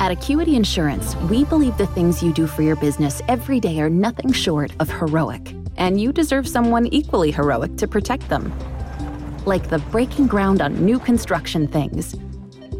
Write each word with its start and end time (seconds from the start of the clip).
At 0.00 0.12
Acuity 0.12 0.54
Insurance, 0.54 1.16
we 1.28 1.44
believe 1.44 1.76
the 1.76 1.88
things 1.88 2.22
you 2.22 2.32
do 2.32 2.46
for 2.46 2.62
your 2.62 2.76
business 2.76 3.20
every 3.26 3.58
day 3.58 3.80
are 3.80 3.90
nothing 3.90 4.32
short 4.32 4.70
of 4.78 4.88
heroic, 4.88 5.52
and 5.76 6.00
you 6.00 6.12
deserve 6.12 6.46
someone 6.46 6.86
equally 6.86 7.32
heroic 7.32 7.76
to 7.78 7.88
protect 7.88 8.28
them. 8.28 8.56
Like 9.44 9.68
the 9.68 9.80
breaking 9.90 10.28
ground 10.28 10.62
on 10.62 10.84
new 10.84 11.00
construction 11.00 11.66
things, 11.66 12.12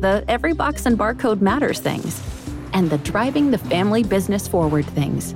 the 0.01 0.25
every 0.29 0.53
box 0.55 0.87
and 0.87 0.97
barcode 0.97 1.41
matters 1.41 1.81
things, 1.81 2.23
and 2.73 2.89
the 2.89 2.99
driving 2.99 3.51
the 3.51 3.59
family 3.59 4.05
business 4.05 4.47
forward 4.47 4.87
things. 4.87 5.35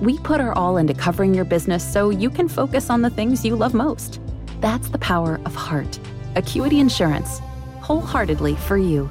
We 0.00 0.18
put 0.20 0.40
our 0.40 0.54
all 0.54 0.78
into 0.78 0.94
covering 0.94 1.34
your 1.34 1.44
business 1.44 1.84
so 1.84 2.08
you 2.08 2.30
can 2.30 2.48
focus 2.48 2.88
on 2.88 3.02
the 3.02 3.10
things 3.10 3.44
you 3.44 3.56
love 3.56 3.74
most. 3.74 4.20
That's 4.62 4.88
the 4.88 4.98
power 4.98 5.38
of 5.44 5.54
heart. 5.54 5.98
Acuity 6.34 6.80
Insurance, 6.80 7.40
wholeheartedly 7.80 8.56
for 8.56 8.78
you. 8.78 9.10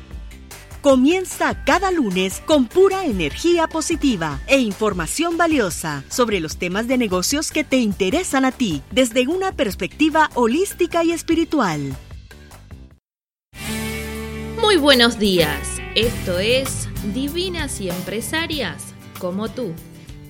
Comienza 0.81 1.63
cada 1.63 1.91
lunes 1.91 2.41
con 2.43 2.65
pura 2.65 3.05
energía 3.05 3.67
positiva 3.67 4.39
e 4.47 4.57
información 4.57 5.37
valiosa 5.37 6.03
sobre 6.09 6.39
los 6.39 6.57
temas 6.57 6.87
de 6.87 6.97
negocios 6.97 7.51
que 7.51 7.63
te 7.63 7.77
interesan 7.77 8.45
a 8.45 8.51
ti 8.51 8.81
desde 8.89 9.27
una 9.27 9.51
perspectiva 9.51 10.31
holística 10.33 11.03
y 11.03 11.11
espiritual. 11.11 11.95
Muy 14.59 14.77
buenos 14.77 15.19
días, 15.19 15.79
esto 15.93 16.39
es 16.39 16.89
Divinas 17.13 17.79
y 17.79 17.89
Empresarias 17.89 18.95
como 19.19 19.49
tú. 19.49 19.75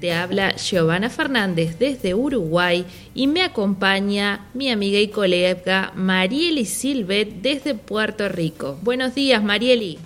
Te 0.01 0.11
habla 0.11 0.57
Giovanna 0.57 1.09
Fernández 1.09 1.79
desde 1.79 2.13
Uruguay 2.13 2.85
y 3.13 3.27
me 3.27 3.43
acompaña 3.43 4.49
mi 4.53 4.69
amiga 4.69 4.99
y 4.99 5.07
colega 5.07 5.93
Marieli 5.95 6.65
Silvet 6.65 7.41
desde 7.41 7.73
Puerto 7.73 8.27
Rico. 8.27 8.77
Buenos 8.81 9.15
días, 9.15 9.41
Marieli. 9.41 9.97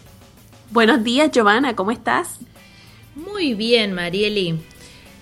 Buenos 0.76 1.06
días, 1.06 1.31
Giovanna, 1.31 1.73
¿cómo 1.73 1.92
estás? 1.92 2.38
Muy 3.16 3.54
bien, 3.54 3.94
Marieli. 3.94 4.59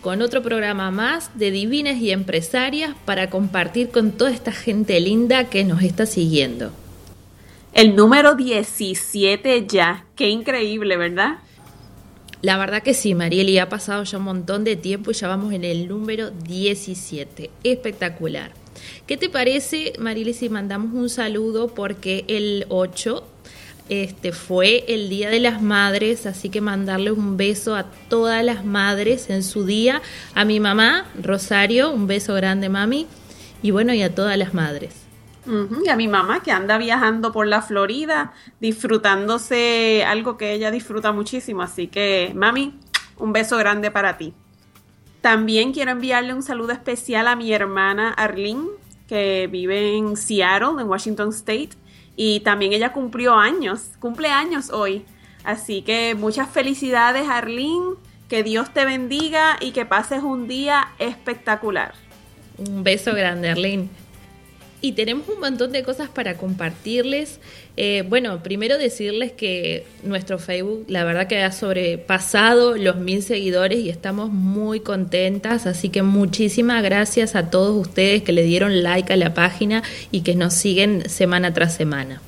Con 0.02 0.24
otro 0.24 0.42
programa 0.42 0.90
más 0.90 1.30
de 1.38 1.52
Divinas 1.52 1.98
y 1.98 2.10
Empresarias 2.10 2.96
para 3.06 3.30
compartir 3.30 3.90
con 3.90 4.14
toda 4.14 4.32
esta 4.32 4.52
gente 4.52 5.00
linda 5.00 5.52
que 5.52 5.64
nos 5.64 5.84
está 5.84 6.08
siguiendo. 6.08 6.72
El 7.72 7.96
número 7.96 8.34
17 8.34 9.68
ya. 9.68 10.08
Qué 10.16 10.30
increíble, 10.30 10.98
¿verdad? 10.98 11.38
La 12.42 12.58
verdad 12.58 12.82
que 12.82 12.96
sí, 12.96 13.14
Marieli, 13.14 13.60
ha 13.60 13.70
pasado 13.70 14.06
ya 14.06 14.18
un 14.18 14.24
montón 14.24 14.64
de 14.64 14.76
tiempo 14.76 15.12
y 15.12 15.14
ya 15.14 15.28
vamos 15.28 15.54
en 15.54 15.66
el 15.66 15.88
número 15.88 16.32
17. 16.32 17.52
Espectacular. 17.64 18.54
¿Qué 19.06 19.18
te 19.18 19.30
parece, 19.30 19.94
Marieli, 20.00 20.34
si 20.34 20.50
mandamos 20.50 20.96
un 20.96 21.10
saludo 21.10 21.68
porque 21.68 22.26
el 22.28 22.66
8 22.70 23.28
este 23.90 24.32
fue 24.32 24.86
el 24.88 25.10
Día 25.10 25.30
de 25.30 25.40
las 25.40 25.62
Madres, 25.62 26.26
así 26.26 26.50
que 26.50 26.62
mandarle 26.62 27.12
un 27.12 27.38
beso 27.38 27.76
a 27.76 27.84
todas 28.10 28.44
las 28.44 28.64
madres 28.66 29.30
en 29.30 29.44
su 29.44 29.66
día, 29.66 30.02
a 30.36 30.46
mi 30.46 30.60
mamá, 30.60 31.06
Rosario, 31.22 31.92
un 31.92 32.08
beso 32.08 32.34
grande, 32.34 32.70
mami, 32.70 33.08
y 33.62 33.72
bueno, 33.72 33.94
y 33.94 34.02
a 34.02 34.14
todas 34.14 34.38
las 34.38 34.54
madres. 34.54 35.02
y 35.86 35.90
a 35.90 35.98
mi 35.98 36.08
mamá 36.08 36.42
que 36.42 36.52
anda 36.52 36.78
viajando 36.78 37.34
por 37.34 37.48
la 37.48 37.62
Florida, 37.62 38.32
disfrutándose 38.62 40.06
algo 40.08 40.38
que 40.38 40.54
ella 40.54 40.72
disfruta 40.72 41.12
muchísimo, 41.12 41.62
así 41.62 41.88
que 41.88 42.32
mami, 42.34 42.80
un 43.18 43.34
beso 43.34 43.58
grande 43.58 43.92
para 43.92 44.18
ti. 44.18 44.34
También 45.20 45.74
quiero 45.74 45.92
enviarle 45.92 46.34
un 46.34 46.44
saludo 46.44 46.72
especial 46.72 47.28
a 47.28 47.36
mi 47.36 47.54
hermana 47.54 48.10
Arlene, 48.14 48.68
que 49.08 49.48
vive 49.52 49.98
en 49.98 50.16
Seattle, 50.16 50.82
en 50.82 50.88
Washington 50.88 51.30
State 51.30 51.72
y 52.16 52.42
también 52.42 52.74
ella 52.74 52.92
cumplió 52.94 53.36
años, 53.36 53.92
cumple 54.00 54.30
años 54.30 54.70
hoy. 54.70 55.06
Así 55.44 55.82
que 55.82 56.16
muchas 56.16 56.50
felicidades, 56.50 57.28
Arlene. 57.28 57.96
Que 58.30 58.42
Dios 58.42 58.74
te 58.74 58.86
bendiga 58.86 59.58
y 59.60 59.72
que 59.72 59.86
pases 59.86 60.24
un 60.24 60.48
día 60.48 60.88
espectacular. 60.98 61.94
Un 62.58 62.84
beso 62.84 63.14
grande, 63.14 63.50
Arlene 63.50 63.90
y 64.84 64.92
tenemos 64.92 65.30
un 65.30 65.40
montón 65.40 65.72
de 65.72 65.82
cosas 65.82 66.10
para 66.10 66.36
compartirles. 66.36 67.40
Eh, 67.78 68.04
bueno, 68.10 68.44
primero 68.44 68.78
decirles 68.78 69.32
que 69.32 69.86
nuestro 70.04 70.40
Facebook, 70.40 70.84
la 70.90 71.06
verdad 71.06 71.28
que 71.28 71.42
ha 71.42 71.54
sobrepasado 71.54 72.76
los 72.76 72.98
mil 72.98 73.24
seguidores 73.24 73.80
y 73.80 73.90
estamos 73.90 74.30
muy 74.30 74.82
contentas, 74.82 75.68
así 75.68 75.88
que 75.88 76.04
muchísimas 76.04 76.84
gracias 76.84 77.38
a 77.38 77.50
todos 77.50 77.88
ustedes 77.88 78.24
que 78.24 78.34
le 78.34 78.44
dieron 78.44 78.84
like 78.84 79.14
a 79.14 79.16
la 79.16 79.34
página 79.34 79.84
y 80.12 80.20
que 80.20 80.36
nos 80.36 80.54
siguen 80.54 81.10
semana 81.10 81.54
tras 81.54 81.74
semana. 81.74 82.22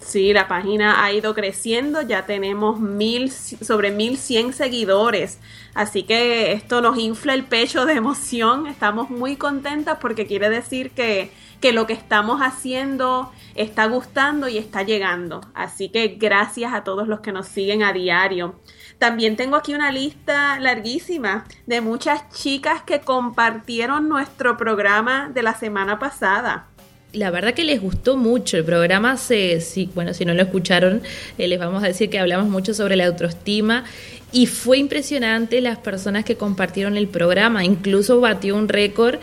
Sí, 0.00 0.32
la 0.32 0.48
página 0.48 1.04
ha 1.04 1.12
ido 1.12 1.34
creciendo, 1.34 2.00
ya 2.00 2.24
tenemos 2.24 2.80
mil, 2.80 3.30
sobre 3.30 3.90
1100 3.90 4.54
seguidores, 4.54 5.38
así 5.74 6.04
que 6.04 6.52
esto 6.52 6.80
nos 6.80 6.98
infla 6.98 7.34
el 7.34 7.44
pecho 7.44 7.84
de 7.84 7.92
emoción, 7.94 8.66
estamos 8.66 9.10
muy 9.10 9.36
contentas 9.36 9.98
porque 10.00 10.26
quiere 10.26 10.48
decir 10.48 10.90
que 10.92 11.30
que 11.62 11.72
lo 11.72 11.86
que 11.86 11.92
estamos 11.94 12.40
haciendo 12.40 13.32
está 13.54 13.86
gustando 13.86 14.48
y 14.48 14.58
está 14.58 14.82
llegando. 14.82 15.40
Así 15.54 15.88
que 15.88 16.08
gracias 16.08 16.74
a 16.74 16.82
todos 16.82 17.06
los 17.06 17.20
que 17.20 17.30
nos 17.30 17.46
siguen 17.46 17.84
a 17.84 17.92
diario. 17.92 18.56
También 18.98 19.36
tengo 19.36 19.56
aquí 19.56 19.72
una 19.72 19.92
lista 19.92 20.58
larguísima 20.58 21.44
de 21.66 21.80
muchas 21.80 22.28
chicas 22.30 22.82
que 22.82 23.00
compartieron 23.00 24.08
nuestro 24.08 24.56
programa 24.56 25.30
de 25.32 25.42
la 25.42 25.54
semana 25.54 25.98
pasada 25.98 26.66
la 27.12 27.30
verdad 27.30 27.52
que 27.52 27.64
les 27.64 27.80
gustó 27.80 28.16
mucho 28.16 28.56
el 28.56 28.64
programa. 28.64 29.16
Se, 29.16 29.60
bueno, 29.94 30.14
si 30.14 30.24
no 30.24 30.34
lo 30.34 30.42
escucharon, 30.42 31.02
eh, 31.38 31.46
les 31.46 31.58
vamos 31.58 31.84
a 31.84 31.86
decir 31.86 32.08
que 32.10 32.18
hablamos 32.18 32.48
mucho 32.48 32.74
sobre 32.74 32.96
la 32.96 33.06
autoestima 33.06 33.84
y 34.32 34.46
fue 34.46 34.78
impresionante 34.78 35.60
las 35.60 35.78
personas 35.78 36.24
que 36.24 36.36
compartieron 36.36 36.96
el 36.96 37.08
programa. 37.08 37.64
Incluso 37.64 38.20
batió 38.20 38.56
un 38.56 38.68
récord 38.68 39.18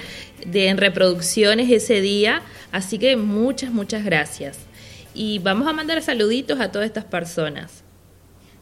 de 0.45 0.73
reproducciones 0.75 1.69
ese 1.71 1.99
día. 1.99 2.43
Así 2.71 2.99
que 2.99 3.17
muchas, 3.17 3.71
muchas 3.71 4.05
gracias. 4.05 4.59
Y 5.15 5.39
vamos 5.39 5.67
a 5.67 5.73
mandar 5.73 6.01
saluditos 6.03 6.59
a 6.59 6.71
todas 6.71 6.85
estas 6.85 7.05
personas. 7.05 7.83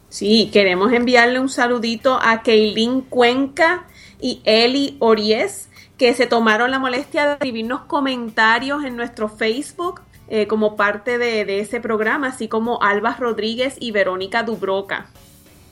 Sí, 0.07 0.49
queremos 0.53 0.93
enviarle 0.93 1.39
un 1.39 1.49
saludito 1.49 2.17
a 2.21 2.41
Keilin 2.41 3.01
Cuenca 3.01 3.85
y 4.21 4.41
Eli 4.45 4.95
Ories, 4.99 5.69
que 5.97 6.13
se 6.13 6.27
tomaron 6.27 6.71
la 6.71 6.79
molestia 6.79 7.25
de 7.25 7.33
escribirnos 7.33 7.81
comentarios 7.81 8.85
en 8.85 8.95
nuestro 8.95 9.27
Facebook 9.27 10.01
eh, 10.29 10.47
como 10.47 10.77
parte 10.77 11.17
de, 11.17 11.43
de, 11.43 11.59
ese 11.59 11.81
programa, 11.81 12.27
así 12.27 12.47
como 12.47 12.81
Alba 12.81 13.17
Rodríguez 13.19 13.75
y 13.81 13.91
Verónica 13.91 14.43
Dubroca. 14.43 15.09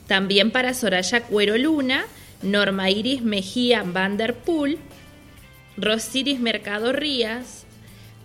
También 0.06 0.50
para 0.50 0.74
Soraya 0.74 1.22
Cuero 1.22 1.56
Luna, 1.58 2.04
Norma 2.42 2.90
Iris 2.90 3.22
Mejía 3.22 3.82
Vanderpool, 3.84 4.78
Rosiris 5.76 6.40
Mercado 6.40 6.92
Rías, 6.92 7.66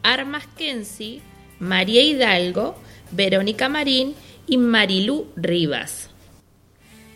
Armas 0.04 0.46
Kensi, 0.58 1.22
María 1.60 2.02
Hidalgo, 2.02 2.76
Verónica 3.12 3.70
Marín 3.70 4.16
y 4.48 4.58
Marilú 4.58 5.28
Rivas. 5.36 6.10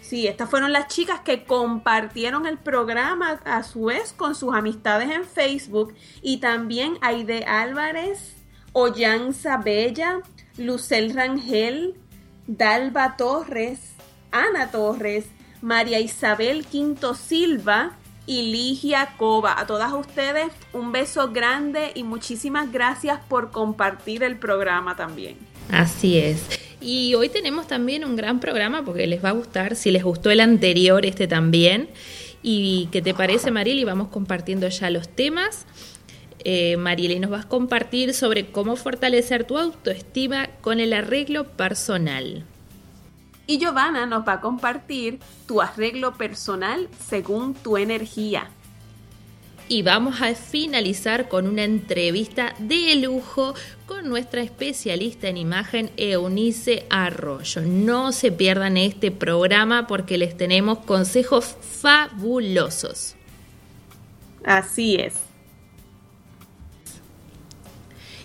Sí, 0.02 0.28
estas 0.28 0.50
fueron 0.50 0.72
las 0.72 0.88
chicas 0.88 1.22
que 1.22 1.46
compartieron 1.46 2.46
el 2.46 2.60
programa 2.60 3.40
a 3.44 3.64
su 3.64 3.86
vez 3.86 4.14
con 4.14 4.36
sus 4.36 4.54
amistades 4.54 5.10
en 5.10 5.26
Facebook 5.26 5.96
y 6.22 6.38
también 6.38 7.00
Aide 7.02 7.44
Álvarez, 7.46 8.36
Ollanza 8.72 9.58
Bella, 9.58 10.22
Lucel 10.58 11.16
Rangel, 11.16 11.96
Dalba 12.46 13.18
Torres, 13.18 13.95
Ana 14.44 14.72
Torres, 14.72 15.26
María 15.62 16.00
Isabel 16.00 16.66
Quinto 16.66 17.16
Silva, 17.16 17.98
y 18.28 18.52
Ligia 18.52 19.14
Cova. 19.18 19.60
A 19.60 19.68
todas 19.68 19.94
ustedes 19.94 20.48
un 20.74 20.92
beso 20.92 21.32
grande 21.32 21.92
y 21.96 22.04
muchísimas 22.04 22.72
gracias 22.72 23.20
por 23.28 23.52
compartir 23.52 24.24
el 24.24 24.38
programa 24.38 24.96
también. 24.96 25.38
Así 25.72 26.18
es. 26.18 26.44
Y 26.82 27.16
hoy 27.16 27.30
tenemos 27.30 27.68
también 27.68 28.06
un 28.06 28.16
gran 28.16 28.40
programa 28.40 28.84
porque 28.84 29.08
les 29.08 29.24
va 29.24 29.30
a 29.30 29.34
gustar, 29.34 29.76
si 29.76 29.92
les 29.92 30.04
gustó 30.04 30.30
el 30.30 30.40
anterior, 30.40 31.06
este 31.06 31.28
también. 31.28 31.90
¿Y 32.44 32.90
qué 32.92 33.02
te 33.02 33.14
parece, 33.14 33.50
Marieli? 33.50 33.84
Vamos 33.84 34.10
compartiendo 34.10 34.68
ya 34.68 34.90
los 34.90 35.10
temas. 35.10 35.66
Eh, 36.44 36.78
nos 36.78 37.32
vas 37.32 37.46
a 37.46 37.50
compartir 37.50 38.14
sobre 38.14 38.52
cómo 38.52 38.76
fortalecer 38.76 39.46
tu 39.46 39.58
autoestima 39.58 40.48
con 40.62 40.80
el 40.80 40.94
arreglo 40.94 41.46
personal. 41.46 42.46
Y 43.48 43.60
Giovanna 43.60 44.06
nos 44.06 44.28
va 44.28 44.34
a 44.34 44.42
compartir 44.42 45.20
tu 45.48 45.62
arreglo 45.62 46.14
personal 46.16 46.90
según 47.08 47.54
tu 47.54 47.78
energía. 47.78 48.50
y 49.68 49.82
vamos 49.82 50.22
a 50.22 50.36
finalizar 50.36 51.28
con 51.28 51.48
una 51.48 51.64
entrevista 51.64 52.54
de 52.60 52.96
lujo 52.96 53.56
con 53.88 54.08
nuestra 54.08 54.42
especialista 54.42 55.28
en 55.28 55.38
imagen 55.38 55.90
Eunice 55.98 56.86
Arroyo. 56.90 57.62
No 57.62 58.12
se 58.12 58.32
pierdan 58.32 58.78
este 58.78 59.10
programa 59.10 59.88
porque 59.88 60.18
les 60.18 60.38
tenemos 60.38 60.80
consejos 60.80 61.58
fabulosos. 61.82 63.16
Así 64.44 64.98
es. 64.98 65.25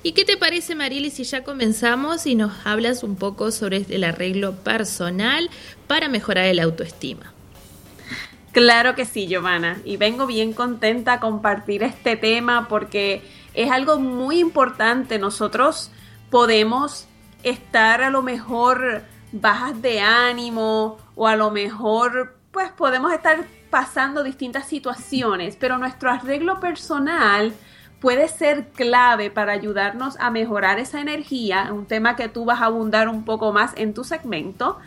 ¿Y 0.02 0.12
qué 0.12 0.24
te 0.24 0.38
parece, 0.38 0.74
Marily, 0.74 1.10
si 1.10 1.24
ya 1.24 1.44
comenzamos 1.44 2.26
y 2.26 2.34
nos 2.34 2.52
hablas 2.64 3.02
un 3.02 3.16
poco 3.16 3.50
sobre 3.50 3.84
el 3.90 4.04
arreglo 4.04 4.56
personal 4.56 5.50
para 5.86 6.08
mejorar 6.08 6.46
el 6.46 6.58
autoestima? 6.58 7.34
Claro 8.52 8.94
que 8.94 9.04
sí, 9.04 9.26
Giovanna. 9.26 9.78
Y 9.84 9.98
vengo 9.98 10.26
bien 10.26 10.54
contenta 10.54 11.14
a 11.14 11.20
compartir 11.20 11.82
este 11.82 12.16
tema 12.16 12.66
porque 12.66 13.22
es 13.52 13.70
algo 13.70 13.98
muy 14.00 14.38
importante. 14.38 15.18
Nosotros 15.18 15.90
podemos 16.30 17.06
estar 17.42 18.02
a 18.02 18.08
lo 18.08 18.22
mejor 18.22 19.02
bajas 19.32 19.82
de 19.82 20.00
ánimo 20.00 20.98
o 21.14 21.26
a 21.26 21.36
lo 21.36 21.50
mejor 21.50 22.36
pues 22.52 22.70
podemos 22.70 23.12
estar 23.12 23.44
pasando 23.68 24.24
distintas 24.24 24.66
situaciones, 24.66 25.56
pero 25.60 25.76
nuestro 25.76 26.10
arreglo 26.10 26.58
personal 26.58 27.54
puede 28.00 28.28
ser 28.28 28.68
clave 28.68 29.30
para 29.30 29.52
ayudarnos 29.52 30.16
a 30.18 30.30
mejorar 30.30 30.78
esa 30.78 31.00
energía, 31.00 31.70
un 31.72 31.86
tema 31.86 32.16
que 32.16 32.28
tú 32.28 32.44
vas 32.44 32.60
a 32.60 32.66
abundar 32.66 33.08
un 33.08 33.24
poco 33.24 33.52
más 33.52 33.72
en 33.76 33.94
tu 33.94 34.04
segmento, 34.04 34.78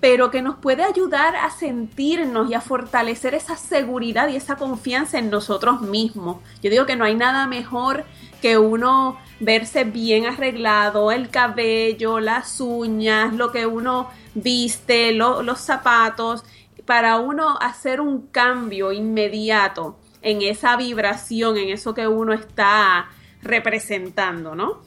pero 0.00 0.30
que 0.30 0.42
nos 0.42 0.56
puede 0.56 0.82
ayudar 0.82 1.36
a 1.36 1.50
sentirnos 1.50 2.50
y 2.50 2.54
a 2.54 2.60
fortalecer 2.60 3.34
esa 3.34 3.56
seguridad 3.56 4.28
y 4.28 4.36
esa 4.36 4.56
confianza 4.56 5.18
en 5.18 5.30
nosotros 5.30 5.80
mismos. 5.82 6.38
Yo 6.62 6.70
digo 6.70 6.86
que 6.86 6.96
no 6.96 7.04
hay 7.04 7.14
nada 7.14 7.46
mejor 7.46 8.04
que 8.40 8.58
uno 8.58 9.18
verse 9.38 9.84
bien 9.84 10.26
arreglado, 10.26 11.12
el 11.12 11.28
cabello, 11.28 12.18
las 12.18 12.60
uñas, 12.60 13.32
lo 13.34 13.52
que 13.52 13.66
uno 13.66 14.10
viste, 14.34 15.12
los 15.12 15.60
zapatos, 15.60 16.42
para 16.84 17.18
uno 17.18 17.56
hacer 17.60 18.00
un 18.00 18.26
cambio 18.26 18.90
inmediato 18.90 19.98
en 20.22 20.42
esa 20.42 20.76
vibración, 20.76 21.56
en 21.56 21.68
eso 21.68 21.94
que 21.94 22.06
uno 22.06 22.32
está 22.32 23.10
representando, 23.42 24.54
¿no? 24.54 24.80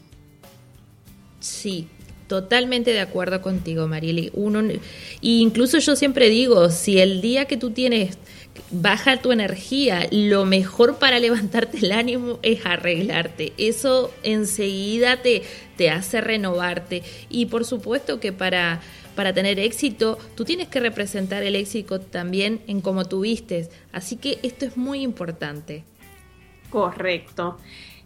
Sí, 1.39 1.89
Totalmente 2.27 2.91
de 2.91 3.01
acuerdo 3.01 3.41
contigo, 3.41 3.87
Marily. 3.87 4.31
Uno, 4.33 4.63
incluso 5.21 5.77
yo 5.77 5.95
siempre 5.95 6.27
digo, 6.27 6.71
si 6.71 6.99
el 6.99 7.21
día 7.21 7.45
que 7.45 7.55
tú 7.55 7.69
tienes 7.69 8.17
baja 8.71 9.17
tu 9.17 9.31
energía, 9.31 10.07
lo 10.11 10.45
mejor 10.45 10.97
para 10.97 11.19
levantarte 11.25 11.77
el 11.77 11.91
ánimo 11.91 12.39
es 12.41 12.65
arreglarte. 12.65 13.53
Eso 13.57 14.11
enseguida 14.23 15.21
te, 15.21 15.43
te 15.77 15.91
hace 15.91 16.19
renovarte. 16.19 17.03
Y 17.29 17.45
por 17.45 17.63
supuesto 17.63 18.19
que 18.19 18.31
para, 18.33 18.81
para 19.15 19.33
tener 19.33 19.59
éxito, 19.59 20.17
tú 20.35 20.45
tienes 20.45 20.67
que 20.67 20.79
representar 20.79 21.43
el 21.43 21.55
éxito 21.55 21.99
también 21.99 22.61
en 22.67 22.81
cómo 22.81 23.05
tú 23.05 23.21
vistes. 23.21 23.69
Así 23.91 24.17
que 24.17 24.39
esto 24.43 24.65
es 24.65 24.77
muy 24.77 25.01
importante. 25.01 25.83
Correcto. 26.69 27.57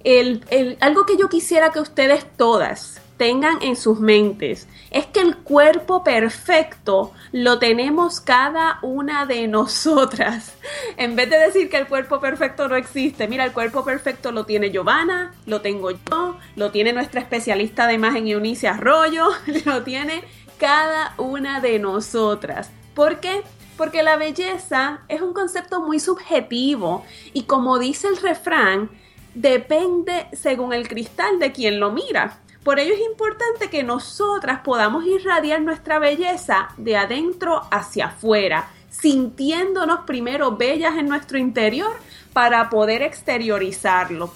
El, 0.03 0.45
el, 0.49 0.77
algo 0.79 1.05
que 1.05 1.17
yo 1.17 1.27
quisiera 1.27 1.71
que 1.71 1.79
ustedes 1.79 2.25
todas 2.37 3.01
tengan 3.19 3.61
en 3.61 3.75
sus 3.75 3.99
mentes 3.99 4.65
es 4.91 5.05
que 5.07 5.19
el 5.19 5.35
cuerpo 5.35 6.05
perfecto 6.05 7.11
lo 7.33 7.59
tenemos 7.59 8.21
cada 8.21 8.79
una 8.81 9.25
de 9.25 9.45
nosotras. 9.49 10.55
En 10.95 11.15
vez 11.17 11.29
de 11.29 11.37
decir 11.37 11.69
que 11.69 11.77
el 11.77 11.87
cuerpo 11.87 12.21
perfecto 12.21 12.69
no 12.69 12.77
existe, 12.77 13.27
mira, 13.27 13.43
el 13.43 13.51
cuerpo 13.51 13.83
perfecto 13.83 14.31
lo 14.31 14.45
tiene 14.45 14.71
Giovanna, 14.71 15.33
lo 15.45 15.59
tengo 15.59 15.91
yo, 15.91 16.37
lo 16.55 16.71
tiene 16.71 16.93
nuestra 16.93 17.19
especialista 17.19 17.87
de 17.87 17.95
imagen 17.95 18.27
Eunice 18.27 18.69
Arroyo, 18.69 19.27
lo 19.65 19.83
tiene 19.83 20.23
cada 20.59 21.13
una 21.17 21.61
de 21.61 21.79
nosotras. 21.79 22.69
¿Por 22.93 23.19
qué? 23.21 23.43
Porque 23.77 24.03
la 24.03 24.17
belleza 24.17 24.99
es 25.07 25.21
un 25.21 25.33
concepto 25.33 25.81
muy 25.81 25.99
subjetivo 25.99 27.05
y 27.33 27.43
como 27.43 27.79
dice 27.79 28.09
el 28.09 28.17
refrán, 28.17 28.91
depende 29.33 30.27
según 30.33 30.73
el 30.73 30.87
cristal 30.87 31.39
de 31.39 31.53
quien 31.53 31.79
lo 31.79 31.91
mira. 31.91 32.39
Por 32.63 32.77
ello 32.77 32.93
es 32.93 32.99
importante 32.99 33.69
que 33.69 33.83
nosotras 33.83 34.59
podamos 34.59 35.05
irradiar 35.05 35.61
nuestra 35.61 35.97
belleza 35.97 36.69
de 36.75 36.97
adentro 36.97 37.61
hacia 37.71 38.07
afuera, 38.07 38.69
sintiéndonos 38.89 40.01
primero 40.01 40.57
bellas 40.57 40.97
en 40.97 41.07
nuestro 41.07 41.37
interior 41.37 41.95
para 42.33 42.69
poder 42.69 43.01
exteriorizarlo. 43.01 44.33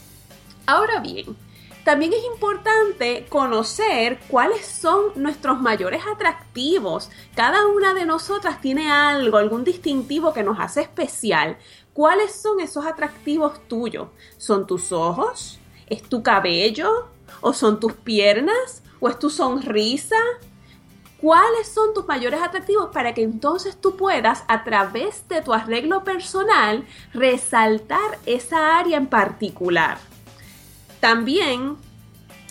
Ahora 0.66 1.02
bien, 1.02 1.36
también 1.84 2.14
es 2.14 2.24
importante 2.24 3.26
conocer 3.28 4.20
cuáles 4.30 4.66
son 4.66 5.12
nuestros 5.16 5.60
mayores 5.60 6.02
atractivos. 6.10 7.10
Cada 7.36 7.68
una 7.68 7.94
de 7.94 8.06
nosotras 8.06 8.62
tiene 8.62 8.90
algo, 8.90 9.38
algún 9.38 9.66
distintivo 9.66 10.32
que 10.34 10.44
nos 10.44 10.60
hace 10.60 10.82
especial. 10.82 11.58
¿Cuáles 11.94 12.34
son 12.34 12.62
esos 12.62 12.86
atractivos 12.86 13.68
tuyos? 13.68 14.08
¿Son 14.38 14.66
tus 14.66 14.94
ojos? 14.94 15.60
¿Es 15.88 16.04
tu 16.04 16.24
cabello? 16.24 17.08
¿O 17.42 17.52
son 17.52 17.80
tus 17.80 17.94
piernas? 17.94 18.82
¿O 19.02 19.10
es 19.10 19.20
tu 19.20 19.30
sonrisa? 19.30 20.16
¿Cuáles 21.20 21.68
son 21.68 21.94
tus 21.94 22.08
mayores 22.08 22.42
atractivos 22.42 22.92
para 22.94 23.14
que 23.14 23.24
entonces 23.24 23.80
tú 23.80 23.98
puedas, 23.98 24.44
a 24.48 24.64
través 24.64 25.28
de 25.28 25.42
tu 25.42 25.54
arreglo 25.54 26.04
personal, 26.04 26.86
resaltar 27.14 28.20
esa 28.26 28.78
área 28.78 28.98
en 28.98 29.08
particular? 29.08 30.13
También, 31.04 31.76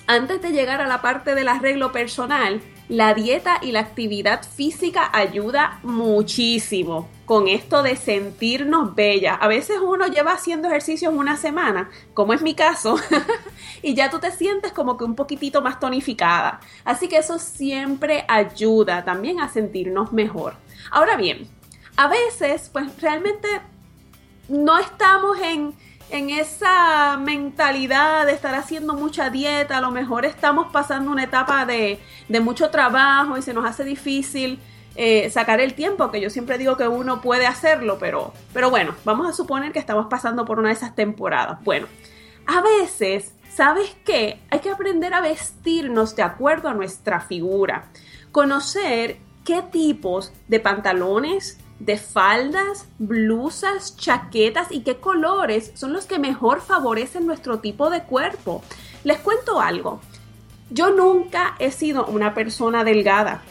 antes 0.06 0.42
de 0.42 0.50
llegar 0.50 0.82
a 0.82 0.86
la 0.86 1.00
parte 1.00 1.34
del 1.34 1.48
arreglo 1.48 1.90
personal, 1.90 2.60
la 2.90 3.14
dieta 3.14 3.58
y 3.62 3.72
la 3.72 3.80
actividad 3.80 4.42
física 4.44 5.08
ayuda 5.10 5.80
muchísimo 5.82 7.08
con 7.24 7.48
esto 7.48 7.82
de 7.82 7.96
sentirnos 7.96 8.94
bellas. 8.94 9.38
A 9.40 9.48
veces 9.48 9.78
uno 9.82 10.06
lleva 10.06 10.32
haciendo 10.32 10.68
ejercicios 10.68 11.14
una 11.14 11.38
semana, 11.38 11.88
como 12.12 12.34
es 12.34 12.42
mi 12.42 12.54
caso, 12.54 12.96
y 13.82 13.94
ya 13.94 14.10
tú 14.10 14.18
te 14.18 14.30
sientes 14.30 14.70
como 14.72 14.98
que 14.98 15.04
un 15.04 15.14
poquitito 15.14 15.62
más 15.62 15.80
tonificada. 15.80 16.60
Así 16.84 17.08
que 17.08 17.16
eso 17.16 17.38
siempre 17.38 18.26
ayuda 18.28 19.02
también 19.02 19.40
a 19.40 19.48
sentirnos 19.48 20.12
mejor. 20.12 20.56
Ahora 20.90 21.16
bien, 21.16 21.48
a 21.96 22.06
veces 22.06 22.68
pues 22.70 23.00
realmente 23.00 23.48
no 24.50 24.78
estamos 24.78 25.38
en 25.40 25.74
en 26.10 26.30
esa 26.30 27.16
mentalidad 27.16 28.26
de 28.26 28.32
estar 28.32 28.54
haciendo 28.54 28.94
mucha 28.94 29.30
dieta, 29.30 29.78
a 29.78 29.80
lo 29.80 29.90
mejor 29.90 30.24
estamos 30.24 30.70
pasando 30.72 31.10
una 31.10 31.24
etapa 31.24 31.64
de, 31.64 32.00
mucho 32.40 32.70
trabajo 32.70 33.36
y 33.36 33.42
se 33.42 33.54
nos 33.54 33.64
hace 33.64 33.84
difícil 33.84 34.58
eh, 34.94 35.30
sacar 35.30 35.60
el 35.60 35.74
tiempo, 35.74 36.10
que 36.10 36.20
yo 36.20 36.28
siempre 36.28 36.58
digo 36.58 36.76
que 36.76 36.86
uno 36.86 37.20
puede 37.20 37.46
hacerlo, 37.46 37.98
pero, 37.98 38.32
pero 38.52 38.70
bueno, 38.70 38.94
vamos 39.04 39.28
a 39.28 39.32
suponer 39.32 39.72
que 39.72 39.78
estamos 39.78 40.06
pasando 40.08 40.44
por 40.44 40.58
una 40.58 40.68
de 40.68 40.74
esas 40.74 40.94
temporadas. 40.94 41.62
Bueno, 41.64 41.86
a 42.46 42.60
veces, 42.60 43.34
¿sabes 43.48 43.96
qué? 44.04 44.40
Hay 44.50 44.58
que 44.60 44.70
aprender 44.70 45.14
a 45.14 45.20
vestirnos 45.20 46.14
de 46.16 46.22
acuerdo 46.22 46.68
a 46.68 46.74
nuestra 46.74 47.20
figura, 47.20 47.86
conocer 48.32 49.18
qué 49.44 49.62
tipos 49.62 50.32
de 50.48 50.60
pantalones, 50.60 51.58
de 51.84 51.96
faldas, 51.96 52.86
blusas, 52.98 53.96
chaquetas 53.96 54.70
y 54.70 54.82
qué 54.82 54.98
colores 54.98 55.72
son 55.74 55.92
los 55.92 56.06
que 56.06 56.20
mejor 56.20 56.60
favorecen 56.60 57.26
nuestro 57.26 57.58
tipo 57.58 57.90
de 57.90 58.04
cuerpo. 58.04 58.62
Les 59.02 59.18
cuento 59.18 59.60
algo. 59.60 60.00
Yo 60.70 60.90
nunca 60.90 61.56
he 61.58 61.72
sido 61.72 62.06
una 62.06 62.34
persona 62.34 62.84
delgada. 62.84 63.42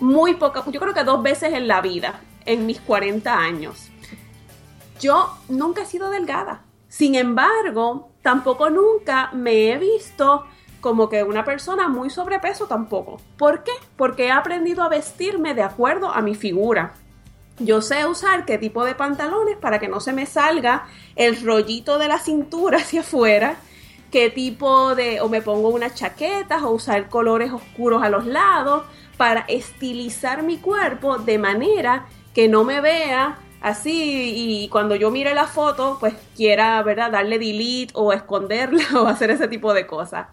Muy 0.00 0.34
poca, 0.34 0.64
yo 0.70 0.80
creo 0.80 0.94
que 0.94 1.04
dos 1.04 1.22
veces 1.22 1.52
en 1.52 1.68
la 1.68 1.82
vida, 1.82 2.20
en 2.46 2.64
mis 2.64 2.80
40 2.80 3.36
años. 3.36 3.90
Yo 4.98 5.36
nunca 5.50 5.82
he 5.82 5.86
sido 5.86 6.08
delgada. 6.08 6.62
Sin 6.88 7.14
embargo, 7.16 8.08
tampoco 8.22 8.70
nunca 8.70 9.30
me 9.34 9.70
he 9.70 9.78
visto 9.78 10.46
como 10.80 11.10
que 11.10 11.22
una 11.22 11.44
persona 11.44 11.88
muy 11.88 12.08
sobrepeso 12.08 12.66
tampoco. 12.66 13.20
¿Por 13.36 13.62
qué? 13.62 13.72
Porque 13.96 14.26
he 14.26 14.30
aprendido 14.30 14.82
a 14.82 14.88
vestirme 14.88 15.54
de 15.54 15.62
acuerdo 15.62 16.08
a 16.08 16.22
mi 16.22 16.34
figura. 16.34 16.94
Yo 17.58 17.82
sé 17.82 18.04
usar 18.06 18.44
qué 18.46 18.58
tipo 18.58 18.84
de 18.84 18.96
pantalones 18.96 19.56
para 19.56 19.78
que 19.78 19.86
no 19.86 20.00
se 20.00 20.12
me 20.12 20.26
salga 20.26 20.86
el 21.14 21.40
rollito 21.44 21.98
de 21.98 22.08
la 22.08 22.18
cintura 22.18 22.78
hacia 22.80 23.00
afuera, 23.00 23.56
qué 24.10 24.30
tipo 24.30 24.94
de, 24.94 25.20
o 25.20 25.28
me 25.28 25.40
pongo 25.40 25.68
unas 25.68 25.94
chaquetas 25.94 26.62
o 26.62 26.70
usar 26.70 27.08
colores 27.08 27.52
oscuros 27.52 28.02
a 28.02 28.08
los 28.08 28.26
lados 28.26 28.84
para 29.16 29.42
estilizar 29.42 30.42
mi 30.42 30.58
cuerpo 30.58 31.18
de 31.18 31.38
manera 31.38 32.06
que 32.34 32.48
no 32.48 32.64
me 32.64 32.80
vea 32.80 33.38
así 33.60 34.34
y 34.36 34.68
cuando 34.68 34.96
yo 34.96 35.12
mire 35.12 35.34
la 35.34 35.46
foto 35.46 35.96
pues 36.00 36.14
quiera, 36.36 36.82
¿verdad? 36.82 37.12
Darle 37.12 37.38
delete 37.38 37.92
o 37.94 38.12
esconderla 38.12 38.84
o 39.00 39.06
hacer 39.06 39.30
ese 39.30 39.46
tipo 39.46 39.72
de 39.72 39.86
cosas. 39.86 40.26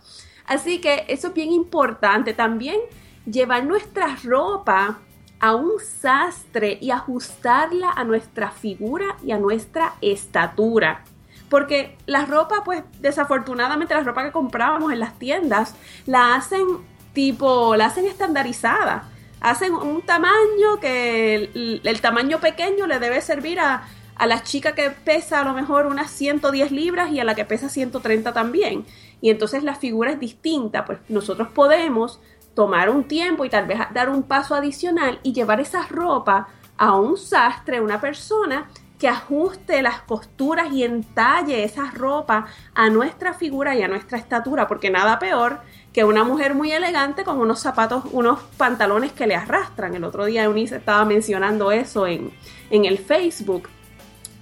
Así 0.48 0.82
que 0.82 1.06
eso 1.08 1.28
es 1.28 1.34
bien 1.36 1.52
importante 1.52 2.34
también 2.34 2.78
llevar 3.26 3.64
nuestra 3.64 4.18
ropa 4.24 5.00
a 5.42 5.56
un 5.56 5.80
sastre 5.80 6.78
y 6.80 6.92
ajustarla 6.92 7.92
a 7.92 8.04
nuestra 8.04 8.52
figura 8.52 9.18
y 9.26 9.32
a 9.32 9.38
nuestra 9.38 9.96
estatura. 10.02 11.04
porque 11.50 11.98
la 12.06 12.24
ropa, 12.26 12.64
pues 12.64 12.82
desafortunadamente 13.02 13.94
la 13.94 14.04
ropa 14.04 14.24
que 14.24 14.32
comprábamos 14.32 14.94
en 14.94 15.02
las 15.02 15.20
tiendas, 15.20 15.76
la 16.06 16.36
hacen 16.36 16.66
tipo, 17.14 17.76
la 17.76 17.88
hacen 17.88 18.06
estandarizada. 18.06 19.04
Hacen 19.42 19.74
un 19.74 20.02
tamaño 20.04 20.80
que 20.80 21.50
el, 21.84 22.02
tamaño 22.02 22.40
pequeño 22.40 22.88
le 22.88 23.00
debe 23.00 23.20
servir 23.20 23.60
a, 23.60 23.84
a 24.16 24.28
la 24.28 24.44
chica 24.44 24.76
que 24.76 24.92
pesa 24.92 25.42
a 25.42 25.44
lo 25.44 25.52
mejor 25.54 25.88
unas 25.88 26.10
110 26.12 26.72
libras 26.72 27.12
y 27.12 27.20
a 27.20 27.26
la 27.26 27.36
que 27.36 27.44
pesa 27.44 27.68
130 27.68 28.32
también. 28.32 28.86
Y 29.20 29.30
entonces 29.30 29.64
la 29.64 29.76
figura 29.76 30.12
es 30.12 30.20
distinta, 30.22 30.86
pues 30.86 31.00
nosotros 31.10 31.50
podemos 31.50 32.22
tomar 32.54 32.90
un 32.90 33.06
tiempo 33.06 33.46
y 33.46 33.50
tal 33.50 33.66
vez 33.66 33.80
dar 33.94 34.10
un 34.10 34.24
paso 34.24 34.56
adicional 34.56 35.20
y 35.24 35.34
llevar 35.34 35.60
esa 35.60 35.88
ropa 35.88 36.48
a 36.78 36.96
un 36.96 37.18
sastre, 37.18 37.80
una 37.80 38.02
persona 38.02 38.70
que 39.02 39.08
ajuste 39.08 39.82
las 39.82 40.02
costuras 40.02 40.72
y 40.72 40.84
entalle 40.84 41.64
esa 41.64 41.90
ropa 41.90 42.46
a 42.76 42.90
nuestra 42.90 43.34
figura 43.34 43.76
y 43.76 43.82
a 43.82 43.88
nuestra 43.88 44.20
estatura, 44.20 44.68
porque 44.68 44.92
nada 44.92 45.18
peor 45.18 45.62
que 45.92 46.04
una 46.04 46.24
mujer 46.24 46.54
muy 46.54 46.72
elegante 46.72 47.24
con 47.24 47.40
unos 47.40 47.60
zapatos, 47.60 48.04
unos 48.12 48.40
pantalones 48.58 49.12
que 49.12 49.28
le 49.28 49.36
arrastran. 49.36 49.96
El 49.96 50.04
otro 50.04 50.26
día 50.26 50.44
Eunice 50.44 50.78
estaba 50.78 51.04
mencionando 51.04 51.72
eso 51.72 52.06
en, 52.06 52.32
en 52.70 52.86
el 52.86 53.00
Facebook. 53.00 53.70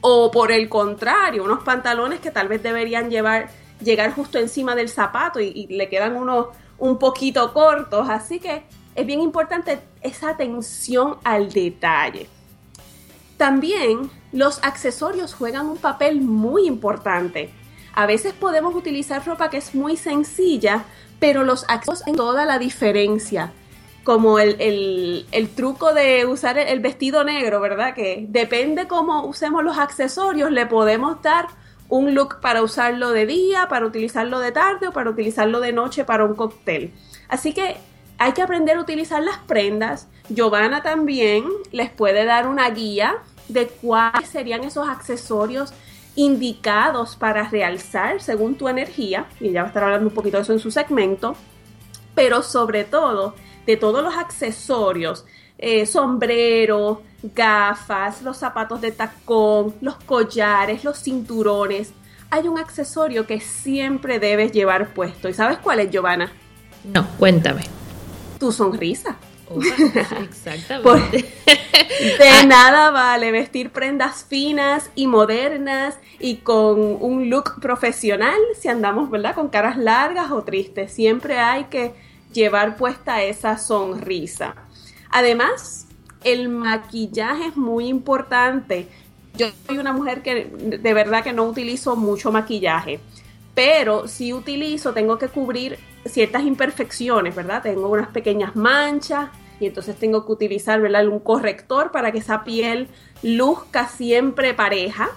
O 0.01 0.31
por 0.31 0.51
el 0.51 0.69
contrario, 0.69 1.43
unos 1.43 1.63
pantalones 1.63 2.19
que 2.19 2.31
tal 2.31 2.47
vez 2.47 2.61
deberían 2.61 3.09
llevar, 3.09 3.49
llegar 3.81 4.13
justo 4.13 4.37
encima 4.39 4.75
del 4.75 4.89
zapato 4.89 5.39
y, 5.39 5.67
le 5.67 5.89
quedan 5.89 6.15
unos 6.15 6.47
un 6.79 6.97
poquito 6.97 7.53
cortos. 7.53 8.09
Así 8.09 8.39
que 8.39 8.63
es 8.95 9.05
bien 9.05 9.21
importante 9.21 9.79
esa 10.01 10.29
atención 10.29 11.17
al 11.23 11.51
detalle. 11.51 12.27
También 13.37 14.11
los 14.33 14.59
accesorios 14.63 15.33
juegan 15.33 15.67
un 15.67 15.77
papel 15.77 16.21
muy 16.21 16.67
importante. 16.67 17.51
A 17.93 18.05
veces 18.05 18.33
podemos 18.33 18.75
utilizar 18.75 19.25
ropa 19.25 19.49
que 19.49 19.57
es 19.57 19.73
muy 19.73 19.97
sencilla, 19.97 20.83
pero 21.19 21.43
los 21.43 21.65
accesorios 21.67 22.07
en 22.07 22.15
toda 22.15 22.45
la 22.45 22.59
diferencia. 22.59 23.53
Como 24.03 24.39
el, 24.39 25.25
truco 25.55 25.93
de 25.93 26.25
usar 26.25 26.57
el, 26.57 26.79
vestido 26.79 27.23
negro, 27.23 27.59
¿verdad? 27.59 27.93
Que 27.93 28.25
depende 28.27 28.87
cómo 28.87 29.25
usemos 29.25 29.63
los 29.63 29.77
accesorios, 29.77 30.51
le 30.51 30.65
podemos 30.65 31.21
dar 31.21 31.47
un 31.89 32.13
look 32.13 32.39
para 32.39 32.61
usarlo 32.61 33.09
de 33.11 33.25
día, 33.25 33.67
para 33.67 33.85
utilizarlo 33.85 34.39
de 34.39 34.51
tarde 34.51 34.87
o 34.87 34.93
para 34.93 35.09
utilizarlo 35.09 35.59
de 35.59 35.73
noche 35.73 36.05
para 36.05 36.23
un 36.23 36.35
cóctel. 36.35 36.93
Así 37.27 37.53
que 37.53 37.77
hay 38.19 38.33
que 38.33 38.41
aprender 38.41 38.77
a 38.77 38.81
utilizar 38.81 39.23
las 39.23 39.39
prendas. 39.39 40.07
Giovanna 40.29 40.83
también 40.83 41.45
les 41.71 41.89
puede 41.89 42.25
dar 42.25 42.47
una 42.47 42.69
guía 42.69 43.17
de 43.47 43.67
cuáles 43.67 44.29
serían 44.29 44.63
esos 44.63 44.87
accesorios 44.87 45.73
indicados 46.15 47.15
para 47.15 47.49
realzar 47.49 48.21
según 48.21 48.55
tu 48.55 48.67
energía, 48.67 49.25
y 49.39 49.51
ya 49.51 49.61
va 49.61 49.67
a 49.67 49.69
estar 49.69 49.83
hablando 49.83 50.07
un 50.07 50.13
poquito 50.13 50.37
de 50.37 50.43
eso 50.43 50.53
en 50.53 50.59
su 50.59 50.69
segmento, 50.69 51.35
pero 52.13 52.43
sobre 52.43 52.83
todo 52.83 53.35
de 53.65 53.77
todos 53.77 54.03
los 54.03 54.15
accesorios, 54.15 55.25
eh, 55.59 55.85
sombreros, 55.85 56.99
gafas, 57.21 58.21
los 58.21 58.37
zapatos 58.37 58.79
de 58.79 58.91
tacón, 58.91 59.75
los 59.81 59.95
collares, 59.95 60.83
los 60.83 61.01
cinturones. 61.01 61.91
Hay 62.31 62.47
un 62.47 62.57
accesorio 62.57 63.27
que 63.27 63.41
siempre 63.41 64.19
debes 64.19 64.51
llevar 64.51 64.93
puesto. 64.93 65.27
¿Y 65.27 65.33
sabes 65.33 65.57
cuál 65.57 65.81
es, 65.81 65.91
Giovanna? 65.91 66.31
No, 66.85 67.05
cuéntame. 67.17 67.63
Tu 68.39 68.51
sonrisa. 68.51 69.17
Exactamente. 70.23 71.17
de 71.45 72.29
ah. 72.29 72.45
nada 72.45 72.91
vale 72.91 73.31
vestir 73.31 73.71
prendas 73.71 74.23
finas 74.23 74.91
y 74.95 75.07
modernas 75.07 75.97
y 76.19 76.37
con 76.37 76.79
un 77.01 77.29
look 77.29 77.59
profesional 77.59 78.37
si 78.59 78.67
andamos, 78.67 79.09
¿verdad? 79.09 79.35
Con 79.35 79.49
caras 79.49 79.75
largas 79.75 80.31
o 80.31 80.43
tristes. 80.43 80.93
Siempre 80.93 81.39
hay 81.39 81.65
que 81.65 81.93
llevar 82.31 82.77
puesta 82.77 83.23
esa 83.23 83.57
sonrisa. 83.57 84.55
Además, 85.09 85.87
el 86.23 86.49
maquillaje 86.49 87.47
es 87.47 87.57
muy 87.57 87.87
importante. 87.87 88.87
Yo 89.35 89.47
soy 89.67 89.77
una 89.77 89.93
mujer 89.93 90.21
que 90.21 90.45
de 90.45 90.93
verdad 90.93 91.23
que 91.23 91.33
no 91.33 91.43
utilizo 91.43 91.95
mucho 91.95 92.31
maquillaje, 92.31 92.99
pero 93.55 94.07
si 94.07 94.33
utilizo, 94.33 94.93
tengo 94.93 95.17
que 95.17 95.27
cubrir 95.27 95.79
ciertas 96.05 96.43
imperfecciones, 96.43 97.35
¿verdad? 97.35 97.61
Tengo 97.61 97.89
unas 97.89 98.09
pequeñas 98.09 98.55
manchas 98.55 99.29
y 99.59 99.65
entonces 99.67 99.95
tengo 99.97 100.25
que 100.25 100.31
utilizar, 100.31 100.79
¿verdad? 100.81 101.07
Un 101.07 101.19
corrector 101.19 101.91
para 101.91 102.11
que 102.11 102.19
esa 102.19 102.43
piel 102.43 102.87
luzca 103.21 103.87
siempre 103.87 104.53
pareja. 104.53 105.09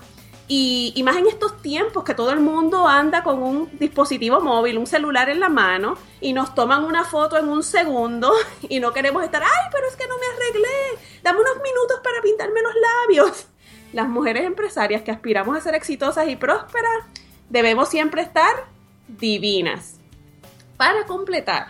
Y, 0.48 1.00
más 1.04 1.16
en 1.16 1.26
estos 1.26 1.62
tiempos 1.62 2.04
que 2.04 2.14
todo 2.14 2.30
el 2.30 2.40
mundo 2.40 2.86
anda 2.86 3.22
con 3.22 3.42
un 3.42 3.70
dispositivo 3.78 4.40
móvil, 4.40 4.76
un 4.76 4.86
celular 4.86 5.30
en 5.30 5.40
la 5.40 5.48
mano, 5.48 5.96
y 6.20 6.32
nos 6.32 6.54
toman 6.54 6.84
una 6.84 7.04
foto 7.04 7.38
en 7.38 7.48
un 7.48 7.62
segundo 7.62 8.32
y 8.68 8.80
no 8.80 8.92
queremos 8.92 9.24
estar, 9.24 9.42
ay, 9.42 9.68
pero 9.72 9.88
es 9.88 9.96
que 9.96 10.06
no 10.06 10.14
me 10.18 10.26
arreglé, 10.26 11.02
dame 11.22 11.40
unos 11.40 11.56
minutos 11.62 12.00
para 12.02 12.20
pintarme 12.22 12.60
los 12.60 12.74
labios. 12.74 13.46
Las 13.92 14.08
mujeres 14.08 14.44
empresarias 14.44 15.02
que 15.02 15.10
aspiramos 15.10 15.56
a 15.56 15.60
ser 15.60 15.74
exitosas 15.74 16.28
y 16.28 16.36
prósperas 16.36 17.04
debemos 17.48 17.88
siempre 17.88 18.22
estar 18.22 18.66
divinas. 19.06 20.00
Para 20.76 21.04
completar, 21.04 21.68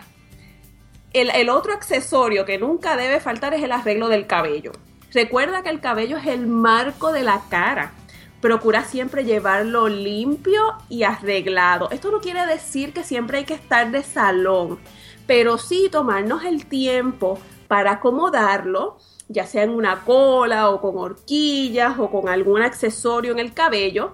el, 1.13 1.49
otro 1.49 1.73
accesorio 1.73 2.45
que 2.45 2.57
nunca 2.57 2.97
debe 2.97 3.19
faltar 3.19 3.53
es 3.53 3.61
el 3.61 3.71
arreglo 3.71 4.09
del 4.09 4.25
cabello. 4.25 4.71
Recuerda 5.13 5.61
que 5.61 5.69
el 5.69 5.79
cabello 5.79 6.17
es 6.17 6.25
el 6.25 6.47
marco 6.47 7.11
de 7.11 7.23
la 7.23 7.43
cara. 7.49 7.93
Procura 8.43 8.83
siempre 8.83 9.23
llevarlo 9.23 9.87
limpio 9.87 10.73
y 10.89 11.03
arreglado. 11.03 11.89
Esto 11.91 12.11
no 12.11 12.19
quiere 12.19 12.45
decir 12.45 12.91
que 12.91 13.05
siempre 13.05 13.37
hay 13.37 13.45
que 13.45 13.53
estar 13.53 13.89
de 13.89 14.03
salón, 14.03 14.79
pero 15.25 15.57
sí 15.57 15.87
tomarnos 15.89 16.43
el 16.43 16.65
tiempo 16.65 17.39
para 17.69 17.93
acomodarlo, 17.93 18.97
ya 19.29 19.47
sea 19.47 19.63
en 19.63 19.69
una 19.69 20.01
cola 20.03 20.71
o 20.71 20.81
con 20.81 20.97
horquillas 20.97 21.97
o 21.97 22.11
con 22.11 22.27
algún 22.27 22.61
accesorio 22.61 23.31
en 23.31 23.39
el 23.39 23.53
cabello 23.53 24.11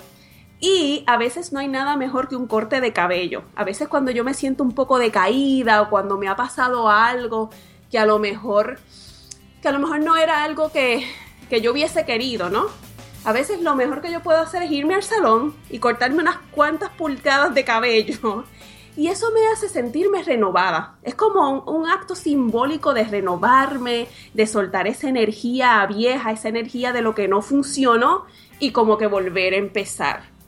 y 0.60 1.04
a 1.08 1.18
veces 1.18 1.52
no 1.52 1.60
hay 1.60 1.68
nada 1.68 1.98
mejor 1.98 2.28
que 2.28 2.36
un 2.36 2.46
corte 2.46 2.82
de 2.82 2.94
cabello. 2.94 3.42
A 3.56 3.64
veces 3.64 3.88
cuando 3.88 4.12
yo 4.12 4.24
me 4.24 4.36
siento 4.36 4.62
un 4.62 4.74
poco 4.74 5.00
decaída 5.00 5.82
o 5.82 5.90
cuando 5.90 6.20
me 6.20 6.28
ha 6.28 6.36
pasado 6.36 6.88
algo 6.88 7.50
que 7.90 7.98
a 7.98 8.06
lo 8.06 8.20
mejor, 8.20 8.78
que 9.64 9.70
a 9.70 9.72
lo 9.72 9.80
mejor 9.80 10.02
no 10.02 10.18
era 10.18 10.44
algo 10.44 10.72
que, 10.72 11.04
que 11.50 11.62
yo 11.62 11.72
hubiese 11.72 12.06
querido, 12.06 12.52
¿no? 12.52 12.68
A 13.26 13.32
veces 13.32 13.62
lo 13.62 13.76
mejor 13.76 14.02
que 14.02 14.12
yo 14.12 14.22
puedo 14.22 14.40
hacer 14.40 14.64
es 14.64 14.72
irme 14.72 14.96
al 14.96 15.04
salón 15.04 15.56
y 15.70 15.80
cortarme 15.80 16.22
unas 16.22 16.38
cuantas 16.52 16.90
pulgadas 16.92 17.54
de 17.54 17.64
cabello. 17.64 18.46
Y 18.98 19.08
eso 19.08 19.32
me 19.34 19.48
hace 19.54 19.70
sentirme 19.70 20.24
renovada. 20.24 20.96
Es 21.04 21.16
como 21.16 21.62
un, 21.62 21.90
acto 21.90 22.16
simbólico 22.16 22.94
de 22.94 23.06
renovarme, 23.06 24.08
de 24.34 24.48
soltar 24.48 24.88
esa 24.88 25.08
energía 25.08 25.86
vieja, 25.86 26.32
esa 26.32 26.50
energía 26.50 26.92
de 26.92 27.02
lo 27.02 27.16
que 27.16 27.28
no 27.28 27.42
funcionó 27.42 28.26
y 28.60 28.72
como 28.72 28.98
que 28.98 29.08
volver 29.08 29.54
a 29.54 29.58
empezar 29.58 30.40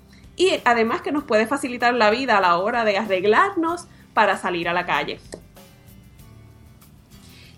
y 0.42 0.60
además 0.66 1.02
que 1.02 1.12
nos 1.12 1.24
puede 1.24 1.46
facilitar 1.46 1.94
la 1.94 2.10
vida 2.10 2.38
a 2.38 2.42
la 2.42 2.58
hora 2.58 2.84
de 2.84 2.98
arreglarnos 2.98 3.86
para 4.16 4.38
salir 4.38 4.68
a 4.68 4.74
la 4.74 4.88
calle. 4.88 5.20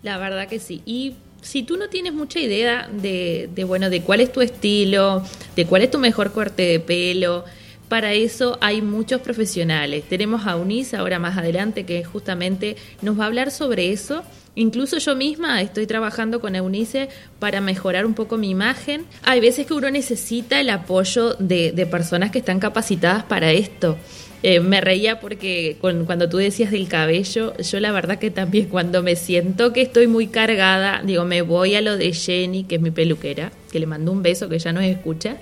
La 0.01 0.17
verdad 0.17 0.49
que 0.49 0.59
sí. 0.59 0.81
Y 0.85 1.15
si 1.43 1.63
tú 1.63 1.77
no 1.77 1.89
tienes 1.89 2.13
mucha 2.13 2.39
idea 2.39 2.89
de, 2.91 3.49
bueno, 3.67 3.89
de 3.89 4.01
cuál 4.01 4.21
es 4.21 4.31
tu 4.31 4.41
estilo, 4.41 5.23
de 5.55 5.65
cuál 5.65 5.83
es 5.83 5.91
tu 5.91 5.99
mejor 5.99 6.31
corte 6.31 6.63
de 6.63 6.79
pelo, 6.79 7.45
para 7.89 8.13
eso 8.13 8.57
hay 8.61 8.81
muchos 8.81 9.21
profesionales. 9.21 10.03
Tenemos 10.09 10.47
a 10.47 10.55
Unis 10.55 10.93
ahora 10.93 11.19
más 11.19 11.37
adelante 11.37 11.85
que 11.85 12.03
justamente 12.03 12.75
nos 13.01 13.19
va 13.19 13.25
a 13.25 13.27
hablar 13.27 13.51
sobre 13.51 13.91
eso 13.91 14.23
Incluso 14.55 14.99
yo 14.99 15.15
misma 15.15 15.61
estoy 15.61 15.87
trabajando 15.87 16.39
con 16.39 16.55
Eunice 16.55 17.09
para 17.39 17.59
mejorar 17.59 18.05
un 18.05 18.13
poco 18.13 18.37
mi 18.37 18.51
imagen. 18.51 19.05
Hay 19.23 19.39
veces 19.39 19.65
que 19.65 19.73
uno 19.73 19.89
necesita 19.89 20.59
el 20.59 20.69
apoyo 20.69 21.33
de, 21.39 21.87
personas 21.89 22.29
que 22.31 22.39
están 22.39 22.59
capacitadas 22.59 23.23
para 23.23 23.51
esto. 23.51 23.97
Eh, 24.43 24.59
me 24.59 24.81
reía 24.81 25.19
porque 25.21 25.77
cuando 25.79 26.29
tú 26.29 26.37
decías 26.37 26.69
del 26.69 26.87
cabello, 26.87 27.55
yo 27.57 27.79
la 27.79 27.91
verdad 27.91 28.19
que 28.19 28.29
también 28.29 28.67
cuando 28.67 29.01
me 29.01 29.15
siento 29.15 29.73
que 29.73 29.81
estoy 29.81 30.05
muy 30.05 30.27
cargada, 30.27 31.01
digo, 31.03 31.23
me 31.23 31.41
voy 31.41 31.75
a 31.75 31.81
lo 31.81 31.97
de 31.97 32.13
Jenny, 32.13 32.65
que 32.65 32.75
es 32.75 32.81
mi 32.81 32.91
peluquera, 32.91 33.51
que 33.71 33.79
le 33.79 33.85
mando 33.85 34.11
un 34.11 34.21
beso 34.21 34.49
que 34.49 34.59
ya 34.59 34.73
nos 34.73 34.83
escucha. 34.83 35.37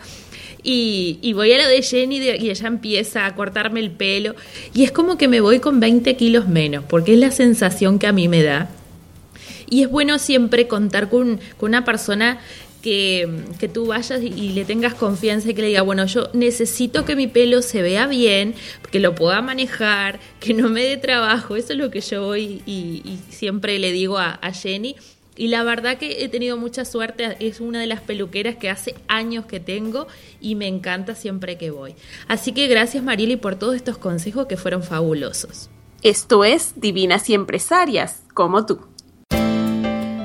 Y, 0.64 1.34
voy 1.34 1.52
a 1.54 1.58
lo 1.58 1.68
de 1.68 1.82
Jenny 1.82 2.18
y 2.18 2.50
ella 2.50 2.68
empieza 2.68 3.26
a 3.26 3.36
cortarme 3.36 3.80
el 3.80 3.90
pelo 3.90 4.36
y 4.76 4.84
es 4.84 4.92
como 4.92 5.18
que 5.18 5.28
me 5.28 5.42
voy 5.42 5.60
con 5.60 5.80
20 5.80 6.16
kilos 6.16 6.48
menos, 6.48 6.84
porque 6.88 7.14
es 7.14 7.20
la 7.20 7.32
sensación 7.32 7.98
que 7.98 8.06
a 8.06 8.12
mí 8.12 8.28
me 8.28 8.44
da 8.44 8.70
y 9.72 9.84
es 9.84 9.90
bueno 9.90 10.20
siempre 10.20 10.68
contar 10.68 11.10
con, 11.10 11.40
una 11.62 11.86
persona 11.86 12.40
que, 12.82 13.70
tú 13.74 13.88
vayas 13.88 14.22
y 14.22 14.50
le 14.50 14.66
tengas 14.66 14.94
confianza 14.94 15.50
y 15.50 15.54
que 15.54 15.62
le 15.62 15.70
diga, 15.70 15.82
bueno, 15.82 16.06
yo 16.08 16.30
necesito 16.34 17.06
que 17.06 17.16
mi 17.16 17.28
pelo 17.28 17.62
se 17.62 17.82
vea 17.82 18.06
bien, 18.06 18.54
que 18.92 19.00
lo 19.00 19.16
pueda 19.16 19.42
manejar, 19.42 20.20
que 20.42 20.54
no 20.54 20.70
me 20.70 20.84
dé 20.84 20.98
trabajo. 20.98 21.56
Eso 21.56 21.72
es 21.72 21.80
lo 21.80 21.90
que 21.90 22.02
yo 22.02 22.26
voy 22.26 22.62
y, 22.66 23.20
siempre 23.30 23.80
le 23.80 23.94
digo 23.94 24.18
a, 24.18 24.40
Jenny 24.52 24.98
Y 25.38 25.48
la 25.48 25.64
verdad 25.64 25.98
que 25.98 26.26
he 26.26 26.28
tenido 26.28 26.58
mucha 26.58 26.84
suerte, 26.84 27.38
es 27.40 27.62
una 27.62 27.80
de 27.80 27.88
las 27.88 28.02
peluqueras 28.02 28.58
que 28.58 28.70
hace 28.70 28.96
años 29.08 29.46
que 29.46 29.62
tengo 29.62 30.08
y 30.42 30.56
me 30.56 30.68
encanta 30.68 31.16
siempre 31.16 31.58
que 31.58 31.72
voy. 31.72 31.96
Así 32.28 32.52
que 32.52 32.68
gracias 32.68 33.06
Marieli 33.06 33.38
por 33.38 33.56
todos 33.56 33.76
estos 33.78 33.98
consejos 33.98 34.48
que 34.48 34.58
fueron 34.58 34.84
fabulosos. 34.84 35.70
Esto 36.04 36.44
es 36.44 36.74
Divinas 36.76 37.30
y 37.30 37.36
Empresarias, 37.36 38.24
como 38.34 38.66
tú. 38.66 38.91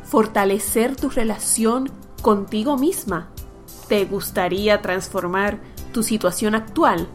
¿Fortalecer 0.04 0.97
tu 0.97 1.09
relación 1.09 1.90
contigo 2.21 2.76
misma? 2.76 3.30
¿Te 3.88 4.06
gustaría 4.06 4.80
transformar 4.80 5.60
tu 5.92 6.02
situación 6.02 6.54
actual? 6.54 7.06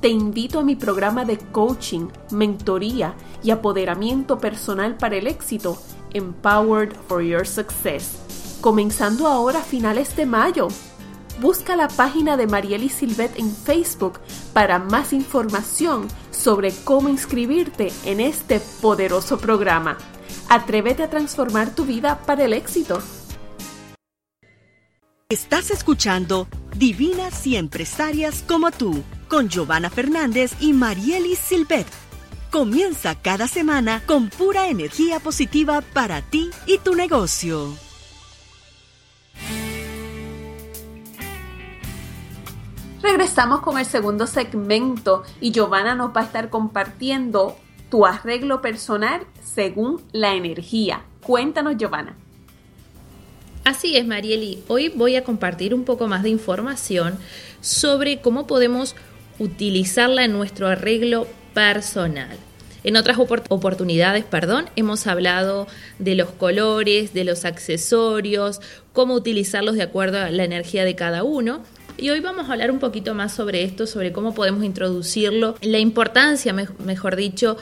Te 0.00 0.08
invito 0.08 0.60
a 0.60 0.64
mi 0.64 0.74
programa 0.74 1.24
de 1.24 1.38
coaching, 1.38 2.08
mentoría 2.30 3.14
y 3.42 3.50
apoderamiento 3.50 4.38
personal 4.38 4.96
para 4.96 5.16
el 5.16 5.26
éxito, 5.26 5.78
Empowered 6.12 6.94
for 7.06 7.22
Your 7.22 7.46
Success, 7.46 8.58
comenzando 8.60 9.26
ahora 9.26 9.60
a 9.60 9.62
finales 9.62 10.16
de 10.16 10.26
mayo. 10.26 10.68
Busca 11.40 11.76
la 11.76 11.88
página 11.88 12.38
de 12.38 12.46
Marieli 12.46 12.88
Silvet 12.88 13.38
en 13.38 13.54
Facebook 13.54 14.20
para 14.54 14.78
más 14.78 15.12
información 15.12 16.08
sobre 16.30 16.72
cómo 16.84 17.10
inscribirte 17.10 17.92
en 18.04 18.20
este 18.20 18.60
poderoso 18.80 19.36
programa. 19.36 19.98
Atrévete 20.48 21.02
a 21.02 21.10
transformar 21.10 21.74
tu 21.74 21.84
vida 21.84 22.20
para 22.24 22.44
el 22.44 22.54
éxito. 22.54 23.02
Estás 25.28 25.72
escuchando 25.72 26.46
Divinas 26.76 27.44
y 27.48 27.56
Empresarias 27.56 28.44
como 28.46 28.70
tú, 28.70 29.02
con 29.26 29.48
Giovanna 29.48 29.90
Fernández 29.90 30.52
y 30.60 30.72
Marielis 30.72 31.40
Silvet. 31.40 31.88
Comienza 32.52 33.16
cada 33.16 33.48
semana 33.48 34.04
con 34.06 34.28
pura 34.28 34.68
energía 34.68 35.18
positiva 35.18 35.80
para 35.80 36.22
ti 36.22 36.50
y 36.64 36.78
tu 36.78 36.94
negocio. 36.94 37.72
Regresamos 43.02 43.62
con 43.62 43.80
el 43.80 43.84
segundo 43.84 44.28
segmento 44.28 45.24
y 45.40 45.50
Giovanna 45.50 45.96
nos 45.96 46.14
va 46.16 46.20
a 46.20 46.24
estar 46.24 46.50
compartiendo 46.50 47.56
tu 47.90 48.06
arreglo 48.06 48.60
personal 48.60 49.26
según 49.42 50.00
la 50.12 50.34
energía. 50.34 51.02
Cuéntanos, 51.20 51.76
Giovanna. 51.76 52.16
Así 53.66 53.96
es, 53.96 54.06
Marieli. 54.06 54.62
Hoy 54.68 54.90
voy 54.90 55.16
a 55.16 55.24
compartir 55.24 55.74
un 55.74 55.82
poco 55.82 56.06
más 56.06 56.22
de 56.22 56.28
información 56.28 57.18
sobre 57.60 58.20
cómo 58.20 58.46
podemos 58.46 58.94
utilizarla 59.40 60.24
en 60.24 60.34
nuestro 60.34 60.68
arreglo 60.68 61.26
personal. 61.52 62.36
En 62.84 62.96
otras 62.96 63.18
oportunidades, 63.18 64.24
perdón, 64.24 64.66
hemos 64.76 65.08
hablado 65.08 65.66
de 65.98 66.14
los 66.14 66.30
colores, 66.30 67.12
de 67.12 67.24
los 67.24 67.44
accesorios, 67.44 68.60
cómo 68.92 69.14
utilizarlos 69.14 69.74
de 69.74 69.82
acuerdo 69.82 70.20
a 70.20 70.30
la 70.30 70.44
energía 70.44 70.84
de 70.84 70.94
cada 70.94 71.24
uno. 71.24 71.64
Y 71.98 72.10
hoy 72.10 72.20
vamos 72.20 72.48
a 72.48 72.52
hablar 72.52 72.70
un 72.70 72.78
poquito 72.78 73.14
más 73.14 73.34
sobre 73.34 73.64
esto, 73.64 73.88
sobre 73.88 74.12
cómo 74.12 74.32
podemos 74.32 74.62
introducirlo, 74.62 75.56
la 75.60 75.78
importancia, 75.78 76.52
mejor 76.52 77.16
dicho, 77.16 77.56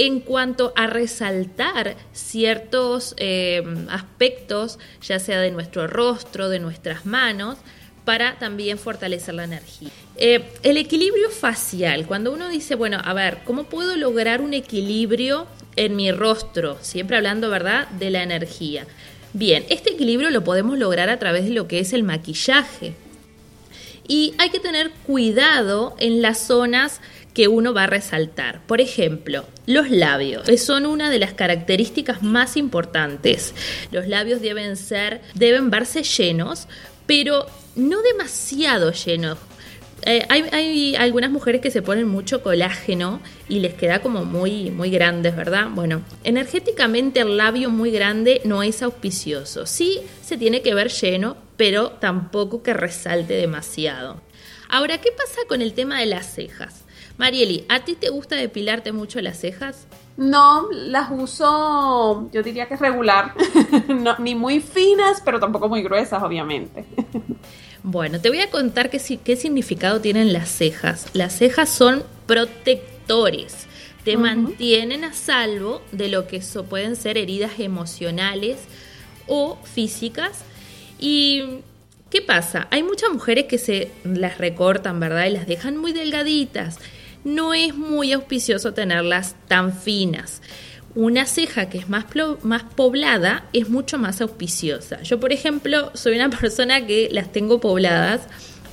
en 0.00 0.20
cuanto 0.20 0.72
a 0.76 0.86
resaltar 0.86 1.94
ciertos 2.14 3.14
eh, 3.18 3.62
aspectos, 3.90 4.78
ya 5.02 5.18
sea 5.18 5.40
de 5.40 5.50
nuestro 5.50 5.86
rostro, 5.88 6.48
de 6.48 6.58
nuestras 6.58 7.04
manos, 7.04 7.58
para 8.06 8.38
también 8.38 8.78
fortalecer 8.78 9.34
la 9.34 9.44
energía. 9.44 9.90
Eh, 10.16 10.42
el 10.62 10.78
equilibrio 10.78 11.28
facial, 11.28 12.06
cuando 12.06 12.32
uno 12.32 12.48
dice, 12.48 12.76
bueno, 12.76 12.98
a 13.04 13.12
ver, 13.12 13.40
¿cómo 13.44 13.64
puedo 13.64 13.94
lograr 13.96 14.40
un 14.40 14.54
equilibrio 14.54 15.46
en 15.76 15.96
mi 15.96 16.12
rostro? 16.12 16.78
Siempre 16.80 17.18
hablando, 17.18 17.50
¿verdad?, 17.50 17.86
de 17.88 18.08
la 18.08 18.22
energía. 18.22 18.86
Bien, 19.34 19.66
este 19.68 19.90
equilibrio 19.90 20.30
lo 20.30 20.42
podemos 20.42 20.78
lograr 20.78 21.10
a 21.10 21.18
través 21.18 21.44
de 21.44 21.50
lo 21.50 21.68
que 21.68 21.78
es 21.78 21.92
el 21.92 22.04
maquillaje. 22.04 22.94
Y 24.08 24.32
hay 24.38 24.48
que 24.48 24.60
tener 24.60 24.92
cuidado 25.06 25.94
en 25.98 26.22
las 26.22 26.38
zonas 26.38 27.02
que 27.40 27.48
uno 27.48 27.72
va 27.72 27.84
a 27.84 27.86
resaltar. 27.86 28.60
Por 28.66 28.82
ejemplo, 28.82 29.46
los 29.64 29.88
labios 29.88 30.42
son 30.60 30.84
una 30.84 31.08
de 31.08 31.18
las 31.18 31.32
características 31.32 32.22
más 32.22 32.58
importantes. 32.58 33.54
Los 33.90 34.06
labios 34.06 34.42
deben 34.42 34.76
ser, 34.76 35.22
deben 35.32 35.70
verse 35.70 36.02
llenos, 36.02 36.68
pero 37.06 37.46
no 37.76 38.02
demasiado 38.02 38.92
llenos. 38.92 39.38
Eh, 40.02 40.26
hay, 40.28 40.94
algunas 40.96 41.30
mujeres 41.30 41.62
que 41.62 41.70
se 41.70 41.80
ponen 41.80 42.06
mucho 42.06 42.42
colágeno 42.42 43.22
y 43.48 43.60
les 43.60 43.72
queda 43.72 44.02
como 44.02 44.26
muy, 44.26 44.70
muy 44.70 44.90
grandes, 44.90 45.34
¿verdad? 45.34 45.68
Bueno, 45.70 46.02
energéticamente 46.24 47.20
el 47.20 47.38
labio 47.38 47.70
muy 47.70 47.90
grande 47.90 48.42
no 48.44 48.62
es 48.62 48.82
auspicioso. 48.82 49.64
Sí 49.64 50.02
se 50.22 50.36
tiene 50.36 50.60
que 50.60 50.74
ver 50.74 50.90
lleno, 50.90 51.38
pero 51.56 51.92
tampoco 51.92 52.62
que 52.62 52.74
resalte 52.74 53.32
demasiado. 53.32 54.20
Ahora, 54.68 54.98
¿qué 54.98 55.10
pasa 55.10 55.40
con 55.48 55.62
el 55.62 55.72
tema 55.72 56.00
de 56.00 56.06
las 56.06 56.34
cejas? 56.34 56.79
Marieli, 57.18 57.64
¿a 57.68 57.80
ti 57.80 57.94
te 57.94 58.08
gusta 58.08 58.36
depilarte 58.36 58.92
mucho 58.92 59.20
las 59.20 59.38
cejas? 59.38 59.86
No, 60.16 60.70
las 60.70 61.10
uso, 61.10 62.28
yo 62.32 62.42
diría 62.42 62.68
que 62.68 62.76
regular, 62.76 63.34
ni 64.18 64.34
muy 64.34 64.60
finas, 64.60 65.22
pero 65.24 65.40
tampoco 65.40 65.68
muy 65.68 65.82
gruesas, 65.82 66.22
obviamente. 66.22 66.84
Bueno, 67.82 68.20
te 68.20 68.28
voy 68.28 68.40
a 68.40 68.50
contar 68.50 68.90
qué, 68.90 69.00
qué 69.24 69.36
significado 69.36 70.00
tienen 70.00 70.32
las 70.34 70.50
cejas. 70.50 71.06
Las 71.14 71.38
cejas 71.38 71.70
son 71.70 72.02
protectores, 72.26 73.66
te 74.04 74.16
mantienen 74.16 75.04
a 75.04 75.12
salvo 75.12 75.80
de 75.92 76.08
lo 76.08 76.26
que 76.26 76.42
pueden 76.68 76.96
ser 76.96 77.16
heridas 77.16 77.52
emocionales 77.58 78.58
o 79.26 79.58
físicas. 79.64 80.42
Y 80.98 81.60
¿qué 82.10 82.20
pasa? 82.20 82.68
Hay 82.70 82.82
muchas 82.82 83.10
mujeres 83.10 83.46
que 83.46 83.56
se 83.56 83.90
las 84.04 84.38
recortan, 84.38 85.00
¿verdad? 85.00 85.26
Y 85.26 85.30
las 85.30 85.46
dejan 85.46 85.76
muy 85.76 85.92
delgaditas 85.92 86.78
no 87.24 87.54
es 87.54 87.74
muy 87.74 88.12
auspicioso 88.12 88.74
tenerlas 88.74 89.36
tan 89.48 89.72
finas. 89.72 90.42
Una 90.94 91.26
ceja 91.26 91.68
que 91.68 91.78
es 91.78 91.88
más, 91.88 92.06
más 92.42 92.64
poblada 92.64 93.44
es 93.52 93.68
mucho 93.68 93.98
más 93.98 94.20
auspiciosa. 94.20 95.02
Yo, 95.02 95.20
por 95.20 95.32
ejemplo, 95.32 95.90
soy 95.94 96.16
una 96.16 96.30
persona 96.40 96.86
que 96.86 97.08
las 97.12 97.32
tengo 97.32 97.60
pobladas 97.60 98.22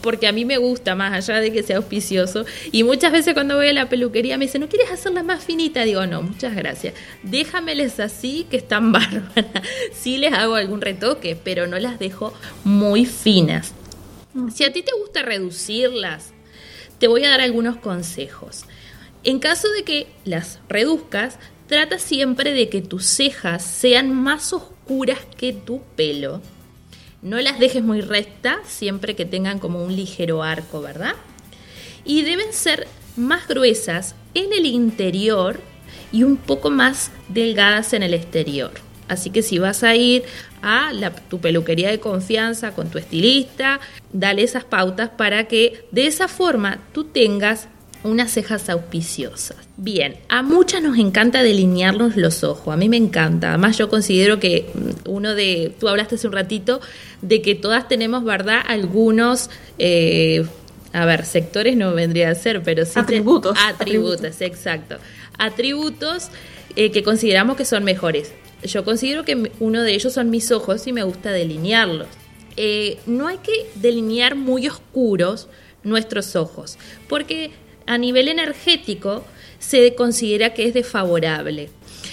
porque 0.01 0.27
a 0.27 0.31
mí 0.31 0.45
me 0.45 0.57
gusta 0.57 0.95
más 0.95 1.13
allá 1.13 1.41
de 1.41 1.51
que 1.51 1.63
sea 1.63 1.77
auspicioso. 1.77 2.45
Y 2.71 2.83
muchas 2.83 3.11
veces 3.11 3.33
cuando 3.33 3.55
voy 3.55 3.67
a 3.67 3.73
la 3.73 3.89
peluquería 3.89 4.37
me 4.37 4.45
dicen, 4.45 4.61
¿no 4.61 4.69
quieres 4.69 4.91
hacerlas 4.91 5.25
más 5.25 5.43
finitas? 5.43 5.85
Digo, 5.85 6.05
no, 6.05 6.21
muchas 6.21 6.55
gracias. 6.55 6.93
Déjameles 7.23 7.99
así 7.99 8.47
que 8.49 8.57
están 8.57 8.91
bárbaras. 8.93 9.63
Sí 9.93 10.17
les 10.17 10.33
hago 10.33 10.55
algún 10.55 10.81
retoque, 10.81 11.37
pero 11.41 11.67
no 11.67 11.77
las 11.77 11.99
dejo 11.99 12.33
muy 12.63 13.05
finas. 13.05 13.73
Si 14.53 14.63
a 14.63 14.71
ti 14.71 14.83
te 14.83 14.91
gusta 14.99 15.23
reducirlas, 15.23 16.33
te 16.99 17.07
voy 17.07 17.23
a 17.23 17.29
dar 17.29 17.41
algunos 17.41 17.77
consejos. 17.77 18.63
En 19.23 19.39
caso 19.39 19.69
de 19.69 19.83
que 19.83 20.07
las 20.25 20.59
reduzcas, 20.69 21.37
Trata 21.67 21.99
siempre 21.99 22.53
de 22.53 22.69
que 22.69 22.81
tus 22.81 23.05
cejas 23.05 23.61
sean 23.61 24.13
más 24.13 24.53
oscuras 24.53 25.19
que 25.37 25.51
tu 25.51 25.81
pelo. 25.97 26.41
No 27.21 27.41
las 27.41 27.59
dejes 27.59 27.83
muy 27.83 27.99
rectas, 27.99 28.59
siempre 28.67 29.17
que 29.17 29.25
tengan 29.25 29.59
como 29.59 29.83
un 29.83 29.93
ligero 29.93 30.43
arco, 30.43 30.81
¿verdad? 30.81 31.15
Y 32.05 32.21
deben 32.21 32.53
ser 32.53 32.87
más 33.17 33.49
gruesas 33.49 34.15
en 34.33 34.53
el 34.53 34.65
interior 34.65 35.59
y 36.13 36.23
un 36.23 36.37
poco 36.37 36.69
más 36.69 37.11
delgadas 37.27 37.91
en 37.91 38.03
el 38.03 38.13
exterior. 38.13 38.71
Así 39.07 39.29
que 39.29 39.41
si 39.41 39.59
vas 39.59 39.83
a 39.83 39.95
ir 39.95 40.23
a 40.61 40.91
tu 41.29 41.39
peluquería 41.39 41.89
de 41.89 41.99
confianza 41.99 42.71
con 42.71 42.89
tu 42.89 42.97
estilista, 42.97 43.79
dale 44.11 44.43
esas 44.43 44.63
pautas 44.63 45.09
para 45.09 45.45
que 45.45 45.85
de 45.91 46.07
esa 46.07 46.27
forma 46.27 46.79
tú 46.93 47.05
tengas 47.05 47.67
unas 48.03 48.31
cejas 48.31 48.69
auspiciosas. 48.69 49.57
Bien, 49.75 50.15
a 50.29 50.41
muchas 50.41 50.81
nos 50.81 50.97
encanta 50.97 51.43
delinearnos 51.43 52.15
los 52.15 52.43
ojos, 52.43 52.73
a 52.73 52.77
mí 52.77 52.89
me 52.89 52.97
encanta, 52.97 53.49
además 53.49 53.77
yo 53.77 53.89
considero 53.89 54.39
que 54.39 54.69
mm, 54.73 55.09
uno 55.09 55.35
de, 55.35 55.73
tú 55.79 55.87
hablaste 55.87 56.15
hace 56.15 56.27
un 56.27 56.33
ratito 56.33 56.79
de 57.21 57.41
que 57.41 57.55
todas 57.55 57.87
tenemos, 57.87 58.23
¿verdad? 58.23 58.61
Algunos... 58.67 59.49
Eh, 59.79 60.45
a 60.93 61.05
ver, 61.05 61.25
sectores 61.25 61.75
no 61.75 61.93
vendría 61.93 62.29
a 62.29 62.35
ser, 62.35 62.63
pero 62.63 62.85
sí. 62.85 62.93
Atributos. 62.95 63.57
atributos, 63.67 64.41
exacto. 64.41 64.95
Atributos 65.37 66.29
eh, 66.75 66.91
que 66.91 67.03
consideramos 67.03 67.57
que 67.57 67.65
son 67.65 67.83
mejores. 67.83 68.31
Yo 68.63 68.83
considero 68.83 69.23
que 69.23 69.51
uno 69.59 69.83
de 69.83 69.93
ellos 69.93 70.13
son 70.13 70.29
mis 70.29 70.51
ojos 70.51 70.87
y 70.87 70.93
me 70.93 71.03
gusta 71.03 71.31
delinearlos. 71.31 72.07
Eh, 72.55 72.97
no 73.05 73.27
hay 73.27 73.37
que 73.37 73.53
delinear 73.75 74.35
muy 74.35 74.67
oscuros 74.67 75.47
nuestros 75.83 76.35
ojos, 76.35 76.77
porque 77.07 77.51
a 77.85 77.97
nivel 77.97 78.27
energético 78.27 79.23
se 79.59 79.95
considera 79.95 80.53
que 80.53 80.65
es 80.67 80.73
desfavorable. 80.73 81.69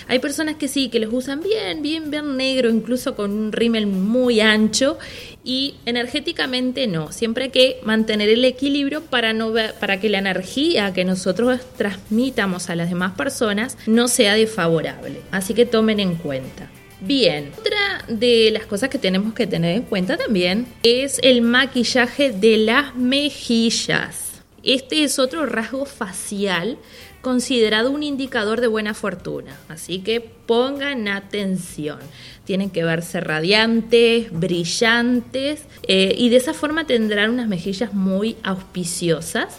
Hay 0.07 0.18
personas 0.18 0.57
que 0.57 0.68
sí, 0.68 0.88
que 0.90 1.00
los 1.00 1.12
usan 1.12 1.40
bien, 1.40 1.83
bien, 1.83 2.11
bien 2.11 2.37
negro, 2.37 2.68
incluso 2.68 3.16
con 3.16 3.33
un 3.33 3.52
rímel 3.52 3.87
muy 3.87 4.40
ancho, 4.40 4.98
y 5.44 5.74
energéticamente 5.85 6.87
no. 6.87 7.12
Siempre 7.12 7.44
hay 7.44 7.50
que 7.50 7.78
mantener 7.83 8.30
el 8.30 8.44
equilibrio 8.44 9.02
para, 9.02 9.33
no 9.33 9.52
para 9.78 10.00
que 10.00 10.09
la 10.09 10.18
energía 10.18 10.92
que 10.92 11.04
nosotros 11.04 11.61
transmitamos 11.76 12.70
a 12.70 12.76
las 12.76 12.88
demás 12.88 13.12
personas 13.12 13.76
no 13.87 14.09
sea 14.09 14.35
desfavorable. 14.35 15.20
Así 15.30 15.54
que 15.54 15.66
tomen 15.66 16.00
en 16.00 16.14
cuenta. 16.16 16.70
Bien, 17.00 17.50
otra 17.59 18.04
de 18.09 18.50
las 18.50 18.64
cosas 18.64 18.88
que 18.88 18.98
tenemos 18.98 19.35
que 19.35 19.46
tener 19.46 19.76
en 19.76 19.83
cuenta 19.83 20.16
también 20.16 20.66
es 20.83 21.20
el 21.22 21.42
maquillaje 21.42 22.30
de 22.30 22.57
las 22.57 22.94
mejillas. 22.94 24.23
Este 24.64 25.05
es 25.05 25.18
otro 25.18 25.44
rasgo 25.46 25.85
facial 25.85 26.79
considerado 27.20 27.90
un 27.90 28.03
indicador 28.03 28.61
de 28.61 28.66
buena 28.66 28.94
fortuna, 28.94 29.59
así 29.68 30.00
que 30.00 30.20
pongan 30.20 31.09
atención. 31.09 31.98
Tienen 32.44 32.70
que 32.70 32.85
verse 32.85 33.20
radiantes, 33.20 34.31
brillantes 34.31 35.62
eh, 35.88 36.14
y 36.16 36.29
de 36.29 36.37
esa 36.37 36.55
forma 36.55 36.87
tendrán 36.87 37.31
unas 37.31 37.48
mejillas 37.48 37.94
muy 37.94 38.37
auspiciosas. 38.42 39.57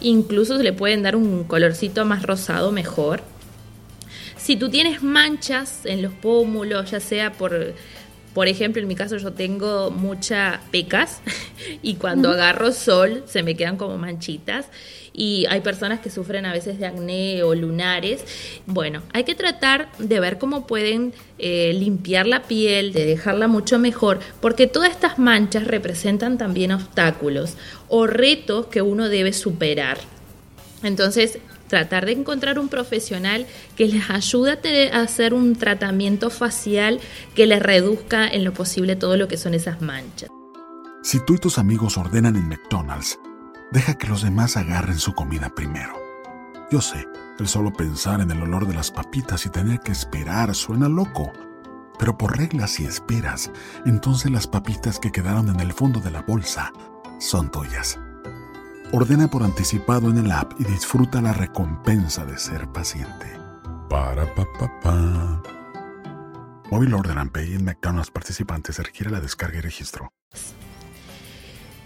Incluso 0.00 0.56
se 0.56 0.62
le 0.62 0.72
pueden 0.72 1.02
dar 1.02 1.16
un 1.16 1.44
colorcito 1.44 2.04
más 2.04 2.22
rosado 2.22 2.72
mejor. 2.72 3.22
Si 4.36 4.56
tú 4.56 4.70
tienes 4.70 5.02
manchas 5.02 5.84
en 5.84 6.02
los 6.02 6.12
pómulos, 6.12 6.90
ya 6.90 7.00
sea 7.00 7.32
por 7.32 7.74
por 8.34 8.48
ejemplo, 8.48 8.80
en 8.82 8.88
mi 8.88 8.94
caso 8.94 9.16
yo 9.16 9.32
tengo 9.32 9.90
muchas 9.90 10.60
pecas 10.70 11.20
y 11.82 11.94
cuando 11.94 12.30
agarro 12.30 12.72
sol 12.72 13.24
se 13.26 13.42
me 13.42 13.56
quedan 13.56 13.76
como 13.76 13.98
manchitas 13.98 14.66
y 15.18 15.46
hay 15.50 15.60
personas 15.62 15.98
que 15.98 16.10
sufren 16.10 16.46
a 16.46 16.52
veces 16.52 16.78
de 16.78 16.86
acné 16.86 17.42
o 17.42 17.54
lunares. 17.54 18.24
Bueno, 18.66 19.02
hay 19.12 19.24
que 19.24 19.34
tratar 19.34 19.88
de 19.98 20.20
ver 20.20 20.38
cómo 20.38 20.66
pueden 20.66 21.12
eh, 21.38 21.72
limpiar 21.74 22.28
la 22.28 22.44
piel, 22.44 22.92
de 22.92 23.04
dejarla 23.04 23.48
mucho 23.48 23.80
mejor, 23.80 24.20
porque 24.40 24.68
todas 24.68 24.90
estas 24.90 25.18
manchas 25.18 25.66
representan 25.66 26.38
también 26.38 26.70
obstáculos 26.70 27.54
o 27.88 28.06
retos 28.06 28.66
que 28.66 28.80
uno 28.80 29.08
debe 29.08 29.32
superar. 29.32 29.98
Entonces, 30.84 31.38
tratar 31.68 32.06
de 32.06 32.12
encontrar 32.12 32.58
un 32.58 32.68
profesional 32.68 33.46
que 33.76 33.86
les 33.86 34.10
ayude 34.10 34.90
a 34.92 35.00
hacer 35.00 35.34
un 35.34 35.56
tratamiento 35.56 36.30
facial 36.30 37.00
que 37.34 37.46
les 37.46 37.62
reduzca 37.62 38.26
en 38.26 38.44
lo 38.44 38.52
posible 38.52 38.96
todo 38.96 39.16
lo 39.16 39.28
que 39.28 39.36
son 39.36 39.54
esas 39.54 39.80
manchas. 39.80 40.30
Si 41.02 41.24
tú 41.24 41.34
y 41.34 41.38
tus 41.38 41.58
amigos 41.58 41.96
ordenan 41.96 42.36
en 42.36 42.48
McDonald's, 42.48 43.18
deja 43.70 43.94
que 43.94 44.08
los 44.08 44.22
demás 44.22 44.56
agarren 44.56 44.98
su 44.98 45.12
comida 45.12 45.54
primero. 45.54 45.94
Yo 46.70 46.80
sé, 46.80 47.06
el 47.38 47.48
solo 47.48 47.72
pensar 47.72 48.20
en 48.20 48.30
el 48.30 48.42
olor 48.42 48.66
de 48.66 48.74
las 48.74 48.90
papitas 48.90 49.46
y 49.46 49.50
tener 49.50 49.80
que 49.80 49.92
esperar 49.92 50.54
suena 50.54 50.88
loco. 50.88 51.32
Pero 51.98 52.18
por 52.18 52.36
reglas 52.36 52.78
y 52.78 52.84
esperas, 52.84 53.50
entonces 53.86 54.30
las 54.30 54.46
papitas 54.46 54.98
que 54.98 55.10
quedaron 55.10 55.48
en 55.48 55.60
el 55.60 55.72
fondo 55.72 56.00
de 56.00 56.10
la 56.10 56.22
bolsa 56.22 56.72
son 57.18 57.50
tuyas. 57.50 57.98
Ordena 58.90 59.28
por 59.28 59.42
anticipado 59.42 60.08
en 60.08 60.16
el 60.16 60.32
app 60.32 60.58
y 60.58 60.64
disfruta 60.64 61.20
la 61.20 61.34
recompensa 61.34 62.24
de 62.24 62.38
ser 62.38 62.66
paciente. 62.72 63.26
Para 63.90 64.34
pa 64.34 64.46
pa 64.58 64.80
pa. 64.80 65.42
Móvil 66.70 66.94
Order 66.94 67.18
and 67.18 67.30
Pay 67.30 67.52
en 67.52 67.66
McDonald's 67.66 68.10
participantes 68.10 68.76
se 68.76 68.82
requiere 68.82 69.10
la 69.10 69.20
descarga 69.20 69.58
y 69.58 69.60
registro. 69.60 70.10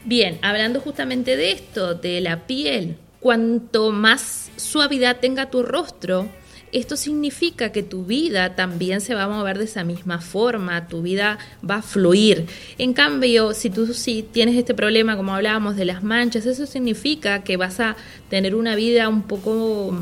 Bien, 0.04 0.38
hablando 0.42 0.80
justamente 0.80 1.36
de 1.36 1.50
esto, 1.50 1.94
de 1.94 2.20
la 2.20 2.46
piel, 2.46 2.98
cuanto 3.18 3.90
más 3.90 4.52
suavidad 4.54 5.18
tenga 5.18 5.50
tu 5.50 5.64
rostro, 5.64 6.28
esto 6.72 6.96
significa 6.96 7.70
que 7.70 7.82
tu 7.82 8.04
vida 8.04 8.56
también 8.56 9.00
se 9.00 9.14
va 9.14 9.24
a 9.24 9.28
mover 9.28 9.58
de 9.58 9.64
esa 9.64 9.85
misma 9.85 10.20
forma, 10.20 10.88
tu 10.88 11.02
vida 11.02 11.38
va 11.68 11.76
a 11.76 11.82
fluir. 11.82 12.46
En 12.78 12.94
cambio, 12.94 13.52
si 13.52 13.70
tú 13.70 13.92
sí 13.92 14.26
tienes 14.32 14.56
este 14.56 14.74
problema, 14.74 15.16
como 15.16 15.35
hablábamos, 15.35 15.76
de 15.76 15.85
las 15.85 16.02
manchas, 16.02 16.46
eso 16.46 16.66
significa 16.66 17.44
que 17.44 17.56
vas 17.56 17.78
a 17.80 17.96
tener 18.30 18.54
una 18.54 18.74
vida 18.74 19.08
un 19.08 19.22
poco 19.22 19.94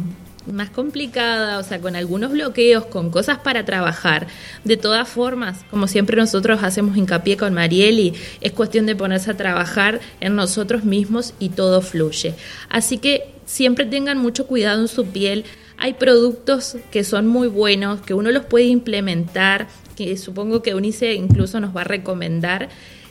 más 0.47 0.71
complicada, 0.71 1.59
o 1.59 1.63
sea, 1.63 1.81
con 1.81 1.97
algunos 1.97 2.33
bloqueos, 2.33 2.87
con 2.87 3.11
cosas 3.11 3.39
para 3.39 3.65
trabajar. 3.65 4.27
De 4.65 4.77
todas 4.77 5.09
formas, 5.09 5.65
como 5.71 5.87
siempre 5.87 6.17
nosotros 6.17 6.63
hacemos 6.63 6.97
hincapié 6.97 7.37
con 7.37 7.53
Marieli, 7.53 8.15
es 8.41 8.53
cuestión 8.53 8.87
de 8.87 8.97
ponerse 8.97 9.31
a 9.31 9.37
trabajar 9.37 10.01
en 10.21 10.37
nosotros 10.37 10.85
mismos 10.85 11.35
y 11.39 11.51
todo 11.51 11.83
fluye. 11.83 12.35
Así 12.69 12.99
que 12.99 13.33
siempre 13.45 13.85
tengan 13.85 14.19
mucho 14.19 14.47
cuidado 14.47 14.81
en 14.81 14.89
su 14.89 15.07
piel, 15.07 15.45
hay 15.81 15.95
productos 15.95 16.77
que 16.91 17.05
son 17.05 17.27
muy 17.27 17.49
buenos, 17.49 18.03
que 18.03 18.13
uno 18.13 18.31
los 18.31 18.45
puede 18.45 18.67
implementar, 18.67 19.67
que 19.97 20.17
supongo 20.19 20.63
que 20.63 20.75
Unice 20.75 21.15
incluso 21.15 21.59
nos 21.59 21.75
va 21.75 21.81
a 21.81 21.85
recomendar 21.85 22.69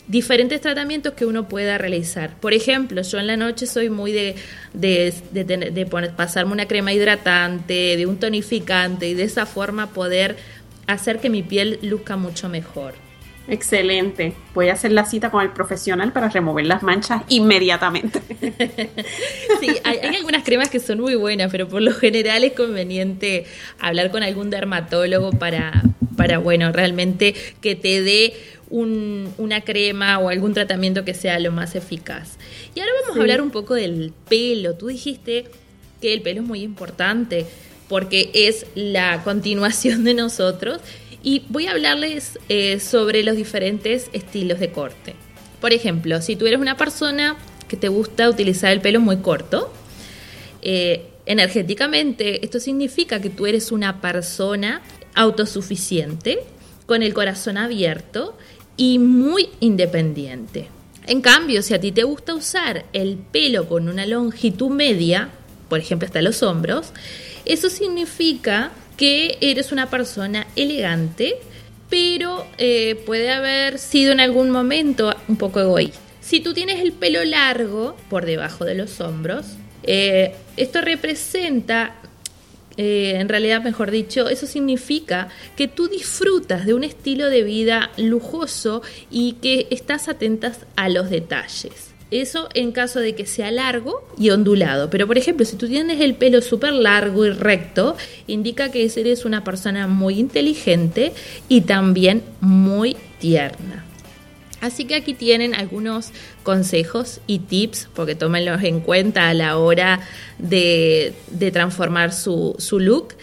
diferentes 0.07 0.61
tratamientos 0.61 1.13
que 1.13 1.25
uno 1.25 1.47
pueda 1.47 1.79
realizar. 1.79 2.39
Por 2.39 2.53
ejemplo, 2.53 3.01
yo 3.01 3.19
en 3.19 3.25
la 3.27 3.37
noche 3.37 3.65
soy 3.65 3.89
muy 3.89 4.11
de, 4.11 4.35
de, 4.73 5.13
de, 5.31 5.85
pasarme 6.15 6.51
una 6.51 6.67
crema 6.67 6.93
hidratante, 6.93 7.97
de 7.97 8.05
un 8.05 8.17
tonificante 8.17 9.09
y 9.09 9.15
de 9.15 9.23
esa 9.23 9.47
forma 9.47 9.89
poder 9.89 10.37
hacer 10.85 11.19
que 11.19 11.29
mi 11.31 11.41
piel 11.41 11.79
luzca 11.81 12.17
mucho 12.17 12.49
mejor. 12.49 13.08
Excelente. 13.49 14.33
Voy 14.53 14.69
a 14.69 14.73
hacer 14.73 14.91
la 14.91 15.05
cita 15.05 15.31
con 15.31 15.41
el 15.41 15.51
profesional 15.51 16.13
para 16.13 16.29
remover 16.29 16.65
las 16.65 16.83
manchas 16.83 17.23
inmediatamente. 17.29 18.21
sí, 19.59 19.69
hay, 19.83 20.15
algunas 20.15 20.43
cremas 20.43 20.69
que 20.69 20.79
son 20.79 20.99
muy 20.99 21.15
buenas, 21.15 21.51
pero 21.51 21.67
por 21.67 21.81
lo 21.81 21.93
general 21.93 22.43
es 22.43 22.53
conveniente 22.53 23.45
hablar 23.79 24.11
con 24.11 24.21
algún 24.21 24.51
dermatólogo 24.51 25.31
para, 25.31 25.83
para 26.15 26.37
bueno, 26.37 26.71
realmente 26.71 27.33
que 27.59 27.75
te 27.75 28.01
dé 28.01 28.33
una 28.69 29.61
crema 29.61 30.19
o 30.19 30.29
algún 30.29 30.53
tratamiento 30.53 31.03
que 31.03 31.15
sea 31.15 31.39
lo 31.39 31.51
más 31.51 31.73
eficaz. 31.73 32.37
Y 32.75 32.81
ahora 32.81 32.91
vamos 33.01 33.17
a 33.17 33.21
hablar 33.21 33.41
un 33.41 33.49
poco 33.49 33.73
del 33.73 34.13
pelo. 34.29 34.75
Tú 34.75 34.87
dijiste 34.87 35.45
que 35.99 36.13
el 36.13 36.21
pelo 36.21 36.41
es 36.41 36.47
muy 36.47 36.61
importante 36.61 37.47
porque 37.87 38.29
es 38.35 38.67
la 38.75 39.23
continuación 39.23 40.03
de 40.03 40.13
nosotros 40.13 40.81
y 41.23 41.43
voy 41.49 41.67
a 41.67 41.71
hablarles 41.71 42.39
eh, 42.49 42.79
sobre 42.79 43.23
los 43.23 43.35
diferentes 43.35 44.09
estilos 44.13 44.59
de 44.59 44.71
corte. 44.71 45.15
Por 45.59 45.73
ejemplo, 45.73 46.21
si 46.21 46.35
tú 46.35 46.47
eres 46.47 46.59
una 46.59 46.77
persona 46.77 47.37
que 47.67 47.77
te 47.77 47.89
gusta 47.89 48.29
utilizar 48.29 48.71
el 48.71 48.81
pelo 48.81 48.99
muy 48.99 49.17
corto, 49.17 49.71
eh, 50.61 51.07
energéticamente 51.25 52.43
esto 52.43 52.59
significa 52.59 53.21
que 53.21 53.29
tú 53.29 53.45
eres 53.45 53.71
una 53.71 54.01
persona 54.01 54.81
autosuficiente, 55.15 56.39
con 56.85 57.03
el 57.03 57.13
corazón 57.13 57.57
abierto 57.57 58.35
y 58.75 58.97
muy 58.97 59.49
independiente. 59.59 60.69
En 61.05 61.21
cambio, 61.21 61.61
si 61.61 61.73
a 61.73 61.79
ti 61.79 61.91
te 61.91 62.03
gusta 62.03 62.33
usar 62.33 62.85
el 62.93 63.17
pelo 63.17 63.67
con 63.67 63.89
una 63.89 64.07
longitud 64.07 64.69
media, 64.69 65.29
por 65.69 65.79
ejemplo 65.79 66.07
hasta 66.07 66.21
los 66.21 66.41
hombros, 66.41 66.91
eso 67.45 67.69
significa 67.69 68.71
que 68.99 69.37
eres 69.39 69.71
una 69.71 69.89
persona 69.89 70.45
elegante, 70.57 71.37
pero 71.89 72.45
eh, 72.57 73.01
puede 73.05 73.31
haber 73.31 73.79
sido 73.79 74.11
en 74.11 74.19
algún 74.19 74.49
momento 74.49 75.15
un 75.29 75.37
poco 75.37 75.61
egoísta. 75.61 75.97
Si 76.19 76.41
tú 76.41 76.53
tienes 76.53 76.81
el 76.81 76.91
pelo 76.91 77.23
largo 77.23 77.95
por 78.09 78.25
debajo 78.25 78.65
de 78.65 78.75
los 78.75 78.99
hombros, 78.99 79.45
eh, 79.83 80.35
esto 80.57 80.81
representa 80.81 81.95
eh, 82.75 83.15
en 83.15 83.29
realidad 83.29 83.63
mejor 83.63 83.89
dicho, 83.89 84.27
eso 84.27 84.45
significa 84.45 85.29
que 85.55 85.69
tú 85.69 85.87
disfrutas 85.87 86.65
de 86.65 86.73
un 86.73 86.83
estilo 86.83 87.29
de 87.29 87.43
vida 87.43 87.91
lujoso 87.95 88.81
y 89.09 89.33
que 89.41 89.67
estás 89.69 90.09
atentas 90.09 90.65
a 90.75 90.89
los 90.89 91.09
detalles. 91.09 91.88
Eso 92.11 92.49
en 92.55 92.71
caso 92.71 92.99
de 92.99 93.13
que 93.13 93.25
sea 93.25 93.51
largo 93.51 94.07
y 94.17 94.31
ondulado. 94.31 94.89
Pero 94.89 95.05
por 95.05 95.17
ejemplo, 95.17 95.45
si 95.45 95.57
tú 95.57 95.67
tienes 95.67 96.01
el 96.01 96.15
pelo 96.15 96.41
súper 96.41 96.73
largo 96.73 97.25
y 97.25 97.31
recto, 97.31 97.95
indica 98.25 98.71
que 98.71 98.91
eres 98.95 99.25
una 99.25 99.43
persona 99.43 99.87
muy 99.87 100.19
inteligente 100.19 101.13
y 101.47 101.61
también 101.61 102.23
muy 102.41 102.97
tierna. 103.19 103.85
Así 104.61 104.85
que 104.85 104.95
aquí 104.95 105.13
tienen 105.13 105.55
algunos 105.55 106.11
consejos 106.43 107.21
y 107.27 107.39
tips, 107.39 107.87
porque 107.93 108.15
tómenlos 108.15 108.61
en 108.63 108.81
cuenta 108.81 109.29
a 109.29 109.33
la 109.33 109.57
hora 109.57 110.01
de, 110.37 111.13
transformar 111.53 112.11
su, 112.11 112.55
look 112.71 113.15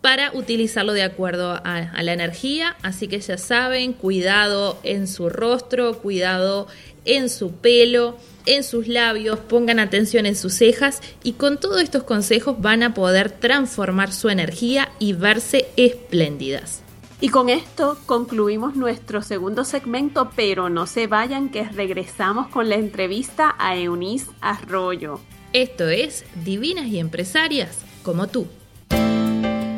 para 0.00 0.32
utilizarlo 0.32 0.92
de 0.92 1.02
acuerdo 1.02 1.52
a, 1.52 1.58
a, 1.60 2.02
la 2.02 2.12
energía. 2.12 2.76
Así 2.82 3.06
que 3.06 3.20
ya 3.20 3.38
saben, 3.38 3.92
cuidado 3.92 4.78
en 4.82 5.06
su 5.06 5.28
rostro, 5.28 5.98
cuidado 5.98 6.66
en 7.04 7.28
su 7.28 7.52
pelo, 7.52 8.16
en 8.46 8.62
sus 8.62 8.88
labios, 8.88 9.38
pongan 9.38 9.78
atención 9.78 10.26
en 10.26 10.36
sus 10.36 10.54
cejas 10.54 11.00
y 11.22 11.32
con 11.32 11.58
todos 11.58 11.80
estos 11.80 12.02
consejos 12.04 12.60
van 12.60 12.82
a 12.82 12.94
poder 12.94 13.30
transformar 13.30 14.12
su 14.12 14.28
energía 14.28 14.92
y 14.98 15.12
verse 15.12 15.66
espléndidas. 15.76 16.82
Y 17.20 17.28
con 17.28 17.48
esto 17.48 17.96
concluimos 18.06 18.76
nuestro 18.76 19.22
segundo 19.22 19.64
segmento, 19.64 20.30
pero 20.36 20.68
no 20.68 20.86
se 20.86 21.06
vayan 21.06 21.48
que 21.48 21.64
regresamos 21.64 22.48
con 22.48 22.68
la 22.68 22.74
entrevista 22.74 23.54
a 23.58 23.76
Eunice 23.76 24.26
Arroyo. 24.40 25.20
Esto 25.52 25.88
es 25.88 26.24
Divinas 26.44 26.86
y 26.86 26.98
Empresarias 26.98 27.78
como 28.02 28.26
tú. 28.26 28.46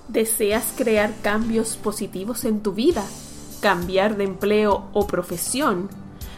¿Deseas 0.07 0.73
crear 0.75 1.13
cambios 1.21 1.77
positivos 1.77 2.43
en 2.45 2.61
tu 2.61 2.73
vida? 2.73 3.03
¿Cambiar 3.61 4.17
de 4.17 4.23
empleo 4.23 4.87
o 4.93 5.05
profesión? 5.05 5.89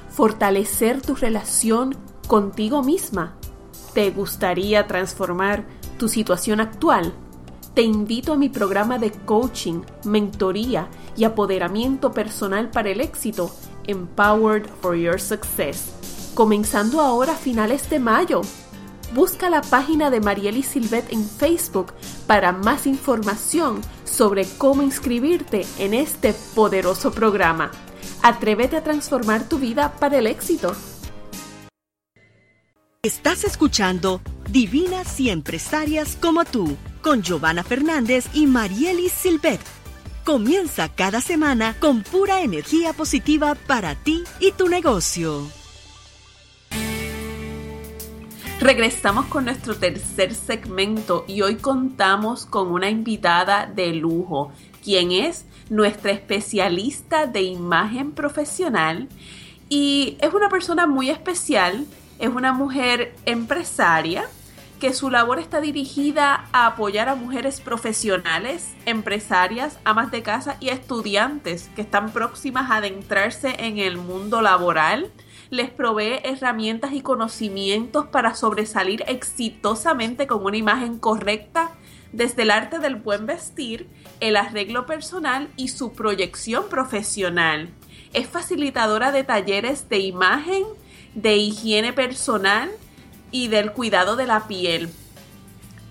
¿Fortalecer 0.10 1.02
tu 1.02 1.16
relación 1.16 1.96
contigo 2.28 2.84
misma? 2.84 3.38
¿Te 3.94 4.10
gustaría 4.10 4.88
transformar 4.88 5.66
tu 6.00 6.10
situación 6.10 6.60
actual? 6.60 7.14
Te 7.76 7.84
invito 7.84 8.34
a 8.34 8.38
mi 8.38 8.50
programa 8.50 8.98
de 8.98 9.12
coaching, 9.12 9.82
mentoría 10.04 10.88
y 11.16 11.26
apoderamiento 11.26 12.12
personal 12.12 12.72
para 12.72 12.90
el 12.90 13.02
éxito, 13.02 13.52
Empowered 13.86 14.68
for 14.82 14.96
Your 14.96 15.22
Success, 15.22 15.92
comenzando 16.34 17.02
ahora 17.02 17.34
a 17.34 17.36
finales 17.36 17.88
de 17.92 18.00
mayo. 18.00 18.42
Busca 19.14 19.52
la 19.52 19.62
página 19.62 20.10
de 20.10 20.22
Marieli 20.22 20.64
Silvet 20.64 21.14
en 21.14 21.24
Facebook 21.24 21.94
para 22.26 22.52
más 22.52 22.88
información 22.88 23.82
sobre 24.06 24.48
cómo 24.58 24.82
inscribirte 24.82 25.68
en 25.78 25.94
este 25.94 26.34
poderoso 26.56 27.12
programa. 27.12 27.70
Atrévete 28.24 28.78
a 28.78 28.84
transformar 28.84 29.48
tu 29.48 29.60
vida 29.60 29.94
para 30.00 30.18
el 30.18 30.26
éxito. 30.26 30.76
Estás 33.06 33.44
escuchando 33.44 34.22
Divinas 34.50 35.20
y 35.20 35.30
Empresarias 35.30 36.18
como 36.22 36.46
tú, 36.46 36.78
con 37.02 37.22
Giovanna 37.22 37.62
Fernández 37.62 38.28
y 38.34 38.48
Marielis 38.48 39.12
Silvet. 39.12 39.60
Comienza 40.24 40.88
cada 40.88 41.20
semana 41.20 41.76
con 41.82 42.02
pura 42.02 42.40
energía 42.44 42.94
positiva 42.94 43.56
para 43.68 43.96
ti 43.96 44.24
y 44.40 44.54
tu 44.54 44.70
negocio. 44.70 45.46
Regresamos 48.62 49.26
con 49.26 49.44
nuestro 49.44 49.76
tercer 49.76 50.34
segmento 50.34 51.26
y 51.28 51.42
hoy 51.42 51.58
contamos 51.58 52.46
con 52.46 52.70
una 52.70 52.90
invitada 52.90 53.66
de 53.66 53.88
lujo, 53.96 54.54
quien 54.82 55.12
es 55.12 55.46
nuestra 55.70 56.14
especialista 56.14 57.28
de 57.28 57.42
imagen 57.42 58.14
profesional 58.14 59.10
y 59.68 60.16
es 60.22 60.34
una 60.34 60.48
persona 60.48 60.88
muy 60.88 61.10
especial 61.10 61.86
es 62.24 62.30
una 62.30 62.54
mujer 62.54 63.14
empresaria 63.26 64.24
que 64.80 64.94
su 64.94 65.10
labor 65.10 65.40
está 65.40 65.60
dirigida 65.60 66.48
a 66.54 66.68
apoyar 66.68 67.10
a 67.10 67.16
mujeres 67.16 67.60
profesionales, 67.60 68.74
empresarias, 68.86 69.78
amas 69.84 70.10
de 70.10 70.24
casa 70.24 70.56
y 70.62 70.70
estudiantes 70.70 71.70
que 71.76 71.82
están 71.82 72.14
próximas 72.14 72.72
a 72.72 72.78
adentrarse 72.78 73.56
en 73.60 73.78
el 73.78 73.98
mundo 73.98 74.42
laboral. 74.42 75.12
Les 75.50 75.70
provee 75.70 76.22
herramientas 76.24 76.94
y 76.94 77.02
conocimientos 77.02 78.08
para 78.08 78.36
sobresalir 78.36 79.04
exitosamente 79.08 80.26
con 80.26 80.46
una 80.46 80.56
imagen 80.56 81.00
correcta 81.00 81.72
desde 82.14 82.44
el 82.44 82.52
arte 82.52 82.80
del 82.80 82.96
buen 82.96 83.26
vestir, 83.26 83.90
el 84.22 84.38
arreglo 84.38 84.86
personal 84.86 85.50
y 85.58 85.68
su 85.68 85.92
proyección 85.92 86.70
profesional. 86.70 87.70
Es 88.14 88.30
facilitadora 88.30 89.12
de 89.12 89.26
talleres 89.26 89.90
de 89.90 90.00
imagen, 90.00 90.64
de 91.16 91.38
higiene 91.38 91.94
personal 91.94 92.72
y 93.32 93.48
del 93.48 93.72
cuidado 93.72 94.16
de 94.16 94.26
la 94.26 94.48
piel. 94.48 94.90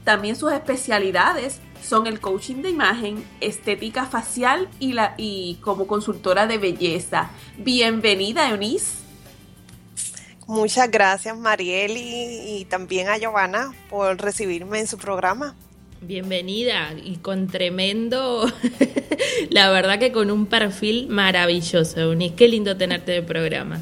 También 0.04 0.37
sus 0.37 0.52
especialidades 0.52 1.61
son 1.82 2.06
el 2.06 2.20
coaching 2.20 2.56
de 2.56 2.70
imagen, 2.70 3.24
estética 3.40 4.06
facial 4.06 4.68
y, 4.78 4.92
la, 4.92 5.14
y 5.16 5.58
como 5.61 5.87
consultora 5.87 6.46
de 6.46 6.58
belleza. 6.58 7.30
Bienvenida, 7.58 8.48
Eunice. 8.50 9.02
Muchas 10.46 10.90
gracias, 10.90 11.37
Marieli, 11.37 12.58
y 12.58 12.64
también 12.68 13.08
a 13.08 13.16
Giovanna 13.16 13.72
por 13.88 14.20
recibirme 14.20 14.80
en 14.80 14.87
su 14.87 14.98
programa. 14.98 15.54
Bienvenida 16.00 16.94
y 17.00 17.16
con 17.18 17.46
tremendo, 17.46 18.50
la 19.50 19.70
verdad 19.70 20.00
que 20.00 20.11
con 20.11 20.32
un 20.32 20.46
perfil 20.46 21.06
maravilloso, 21.08 22.00
Eunice. 22.00 22.35
Qué 22.35 22.48
lindo 22.48 22.76
tenerte 22.76 23.12
de 23.12 23.22
programa. 23.22 23.80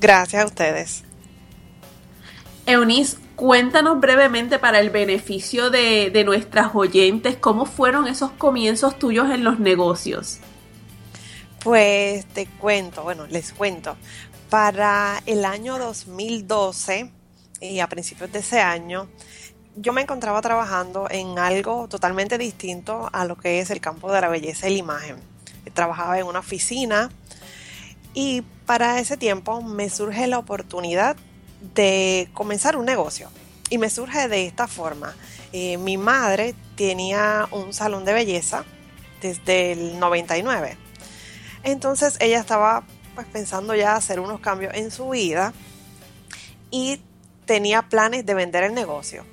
Gracias 0.00 0.42
a 0.42 0.46
ustedes. 0.46 1.04
Eunice, 2.64 3.18
cuéntanos 3.36 4.00
brevemente 4.00 4.58
para 4.58 4.80
el 4.80 4.88
beneficio 4.88 5.68
de, 5.68 6.08
de 6.08 6.24
nuestras 6.24 6.74
oyentes 6.74 7.36
cómo 7.36 7.66
fueron 7.66 8.08
esos 8.08 8.30
comienzos 8.32 8.98
tuyos 8.98 9.28
en 9.30 9.44
los 9.44 9.58
negocios. 9.58 10.38
Pues 11.62 12.24
te 12.26 12.46
cuento, 12.46 13.02
bueno, 13.02 13.26
les 13.26 13.52
cuento. 13.52 13.98
Para 14.48 15.22
el 15.26 15.44
año 15.44 15.78
2012 15.78 17.12
y 17.60 17.80
a 17.80 17.88
principios 17.88 18.32
de 18.32 18.38
ese 18.38 18.60
año, 18.60 19.06
yo 19.76 19.92
me 19.92 20.00
encontraba 20.00 20.40
trabajando 20.40 21.08
en 21.10 21.38
algo 21.38 21.88
totalmente 21.88 22.38
distinto 22.38 23.10
a 23.12 23.26
lo 23.26 23.36
que 23.36 23.60
es 23.60 23.70
el 23.70 23.82
campo 23.82 24.10
de 24.10 24.22
la 24.22 24.28
belleza 24.28 24.66
y 24.66 24.72
la 24.72 24.78
imagen. 24.78 25.16
Trabajaba 25.74 26.18
en 26.18 26.24
una 26.24 26.38
oficina 26.38 27.10
y 28.14 28.42
para 28.66 28.98
ese 29.00 29.16
tiempo 29.16 29.62
me 29.62 29.90
surge 29.90 30.26
la 30.26 30.38
oportunidad 30.38 31.16
de 31.74 32.28
comenzar 32.34 32.76
un 32.76 32.86
negocio. 32.86 33.30
Y 33.68 33.78
me 33.78 33.90
surge 33.90 34.28
de 34.28 34.46
esta 34.46 34.66
forma. 34.66 35.14
Eh, 35.52 35.76
mi 35.78 35.96
madre 35.96 36.54
tenía 36.76 37.48
un 37.52 37.72
salón 37.72 38.04
de 38.04 38.12
belleza 38.12 38.64
desde 39.20 39.72
el 39.72 39.98
99. 39.98 40.76
Entonces 41.62 42.16
ella 42.20 42.40
estaba 42.40 42.84
pues 43.14 43.26
pensando 43.26 43.74
ya 43.74 43.94
hacer 43.94 44.20
unos 44.20 44.40
cambios 44.40 44.74
en 44.74 44.90
su 44.90 45.10
vida 45.10 45.52
y 46.70 47.00
tenía 47.44 47.82
planes 47.82 48.24
de 48.26 48.34
vender 48.34 48.64
el 48.64 48.74
negocio. 48.74 49.24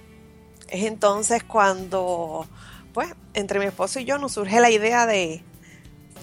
Es 0.67 0.85
entonces 0.85 1.43
cuando, 1.43 2.45
pues, 2.93 3.13
entre 3.33 3.59
mi 3.59 3.65
esposo 3.65 3.99
y 3.99 4.05
yo 4.05 4.17
nos 4.17 4.33
surge 4.33 4.59
la 4.59 4.69
idea 4.69 5.05
de, 5.05 5.43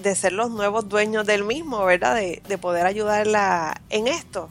de 0.03 0.15
ser 0.15 0.33
los 0.33 0.51
nuevos 0.51 0.89
dueños 0.89 1.27
del 1.27 1.45
mismo, 1.45 1.85
¿verdad? 1.85 2.17
De, 2.17 2.43
de 2.47 2.59
poder 2.59 2.87
ayudarla 2.87 3.81
en 3.91 4.09
esto. 4.09 4.49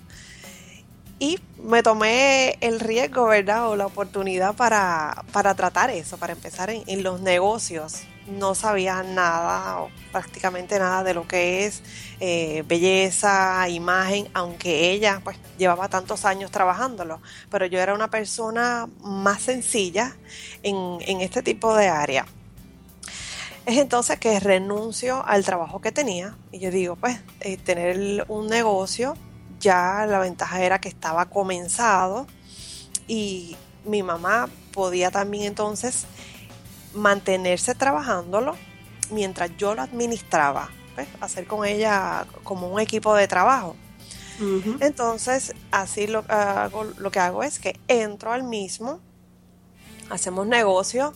Y 1.20 1.40
me 1.64 1.84
tomé 1.84 2.58
el 2.62 2.80
riesgo, 2.80 3.26
¿verdad? 3.28 3.70
O 3.70 3.76
la 3.76 3.86
oportunidad 3.86 4.56
para, 4.56 5.24
para 5.32 5.56
tratar 5.56 5.90
eso, 5.90 6.18
para 6.18 6.34
empezar 6.34 6.70
en, 6.70 6.84
en 6.88 7.04
los 7.04 7.22
negocios 7.22 8.04
no 8.28 8.56
sabía 8.56 9.04
nada 9.04 9.82
o 9.82 9.90
prácticamente 10.12 10.80
nada 10.80 11.04
de 11.04 11.14
lo 11.14 11.28
que 11.28 11.66
es 11.66 11.82
eh, 12.20 12.64
belleza, 12.68 13.68
imagen, 13.70 14.28
aunque 14.34 14.92
ella 14.92 15.22
pues 15.24 15.38
llevaba 15.58 15.90
tantos 15.90 16.26
años 16.26 16.52
trabajándolo, 16.52 17.22
pero 17.50 17.66
yo 17.66 17.80
era 17.80 17.94
una 17.94 18.10
persona 18.10 18.88
más 19.02 19.42
sencilla 19.42 20.16
en, 20.62 21.22
este 21.22 21.44
tipo 21.44 21.76
de 21.76 21.88
área. 21.88 22.26
Es 23.66 23.78
entonces 23.78 24.20
que 24.20 24.40
renuncio 24.42 25.26
al 25.26 25.46
trabajo 25.46 25.80
que 25.80 25.92
tenía 25.94 26.36
y 26.52 26.60
yo 26.60 26.70
digo, 26.70 26.98
pues, 26.98 27.18
eh, 27.40 27.56
tener 27.56 28.26
un 28.28 28.48
negocio, 28.48 29.16
ya 29.60 30.06
la 30.06 30.20
ventaja 30.20 30.62
era 30.62 30.82
que 30.82 30.90
estaba 30.90 31.26
comenzado 31.28 32.28
y 33.08 33.56
mi 33.86 34.04
mamá 34.04 34.50
podía 34.74 35.12
también 35.12 35.46
entonces 35.46 36.06
mantenerse 36.94 37.74
trabajándolo 37.74 38.56
mientras 39.10 39.52
yo 39.58 39.76
lo 39.76 39.82
administraba, 39.82 40.70
hacer 41.22 41.48
con 41.48 41.66
ella 41.66 42.26
como 42.44 42.68
un 42.68 42.82
equipo 42.82 43.16
de 43.16 43.28
trabajo. 43.28 43.76
Entonces, 44.82 45.54
así 45.72 46.08
lo, 46.08 46.26
hago, 46.28 46.84
lo 46.98 47.12
que 47.12 47.20
hago 47.20 47.44
es 47.44 47.60
que 47.60 47.80
entro 47.88 48.34
al 48.34 48.44
mismo, 48.44 49.00
hacemos 50.10 50.48
negocio 50.48 51.14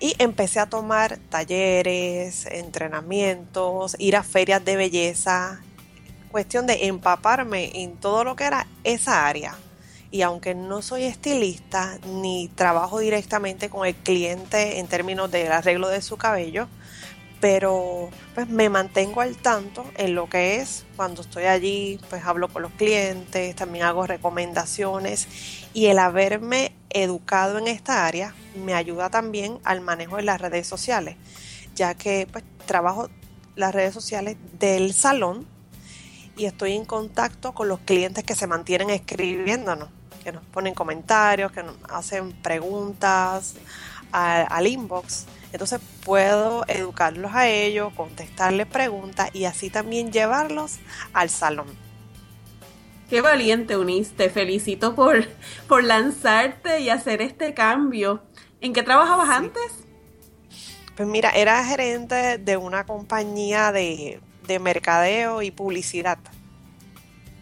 y 0.00 0.14
empecé 0.18 0.60
a 0.60 0.66
tomar 0.66 1.18
talleres, 1.30 2.46
entrenamientos, 2.46 3.96
ir 3.98 4.16
a 4.16 4.22
ferias 4.22 4.64
de 4.64 4.76
belleza, 4.76 5.60
cuestión 6.30 6.66
de 6.66 6.86
empaparme 6.86 7.82
en 7.82 7.96
todo 7.96 8.24
lo 8.24 8.36
que 8.36 8.44
era 8.44 8.66
esa 8.82 9.26
área. 9.26 9.56
Y 10.10 10.22
aunque 10.22 10.54
no 10.54 10.82
soy 10.82 11.04
estilista 11.04 11.98
ni 12.06 12.48
trabajo 12.48 12.98
directamente 12.98 13.68
con 13.68 13.86
el 13.86 13.94
cliente 13.94 14.78
en 14.78 14.86
términos 14.86 15.30
del 15.30 15.50
arreglo 15.50 15.88
de 15.88 16.02
su 16.02 16.16
cabello, 16.16 16.68
pero 17.40 18.08
pues 18.34 18.48
me 18.48 18.70
mantengo 18.70 19.20
al 19.20 19.36
tanto 19.36 19.84
en 19.96 20.14
lo 20.14 20.30
que 20.30 20.56
es 20.56 20.86
cuando 20.96 21.20
estoy 21.20 21.44
allí, 21.44 22.00
pues 22.08 22.24
hablo 22.24 22.48
con 22.48 22.62
los 22.62 22.72
clientes, 22.72 23.54
también 23.54 23.84
hago 23.84 24.06
recomendaciones. 24.06 25.28
Y 25.74 25.86
el 25.86 25.98
haberme 25.98 26.72
educado 26.94 27.58
en 27.58 27.68
esta 27.68 28.06
área 28.06 28.34
me 28.64 28.72
ayuda 28.72 29.10
también 29.10 29.58
al 29.64 29.82
manejo 29.82 30.16
de 30.16 30.22
las 30.22 30.40
redes 30.40 30.66
sociales, 30.66 31.16
ya 31.74 31.94
que 31.94 32.26
pues 32.32 32.44
trabajo 32.64 33.10
las 33.56 33.74
redes 33.74 33.92
sociales 33.92 34.36
del 34.58 34.94
salón 34.94 35.46
y 36.36 36.46
estoy 36.46 36.72
en 36.72 36.86
contacto 36.86 37.52
con 37.52 37.68
los 37.68 37.80
clientes 37.80 38.24
que 38.24 38.34
se 38.34 38.46
mantienen 38.46 38.90
escribiéndonos 38.90 39.90
que 40.24 40.32
nos 40.32 40.42
ponen 40.46 40.74
comentarios, 40.74 41.52
que 41.52 41.62
nos 41.62 41.76
hacen 41.88 42.32
preguntas 42.32 43.54
al, 44.10 44.66
inbox. 44.66 45.26
Entonces 45.52 45.80
puedo 46.04 46.64
educarlos 46.66 47.32
a 47.34 47.46
ellos, 47.48 47.92
contestarles 47.94 48.66
preguntas 48.66 49.30
y 49.34 49.44
así 49.44 49.70
también 49.70 50.10
llevarlos 50.10 50.78
al 51.12 51.28
salón. 51.28 51.83
Qué 53.08 53.20
valiente, 53.20 53.76
Unis. 53.76 54.12
Te 54.12 54.30
felicito 54.30 54.94
por, 54.94 55.24
por 55.68 55.84
lanzarte 55.84 56.80
y 56.80 56.88
hacer 56.88 57.22
este 57.22 57.54
cambio. 57.54 58.22
¿En 58.60 58.72
qué 58.72 58.82
trabajabas 58.82 59.28
antes? 59.28 59.84
Pues 60.96 61.08
mira, 61.08 61.30
era 61.30 61.64
gerente 61.64 62.38
de 62.38 62.56
una 62.56 62.86
compañía 62.86 63.72
de, 63.72 64.20
de 64.46 64.58
mercadeo 64.58 65.42
y 65.42 65.50
publicidad. 65.50 66.18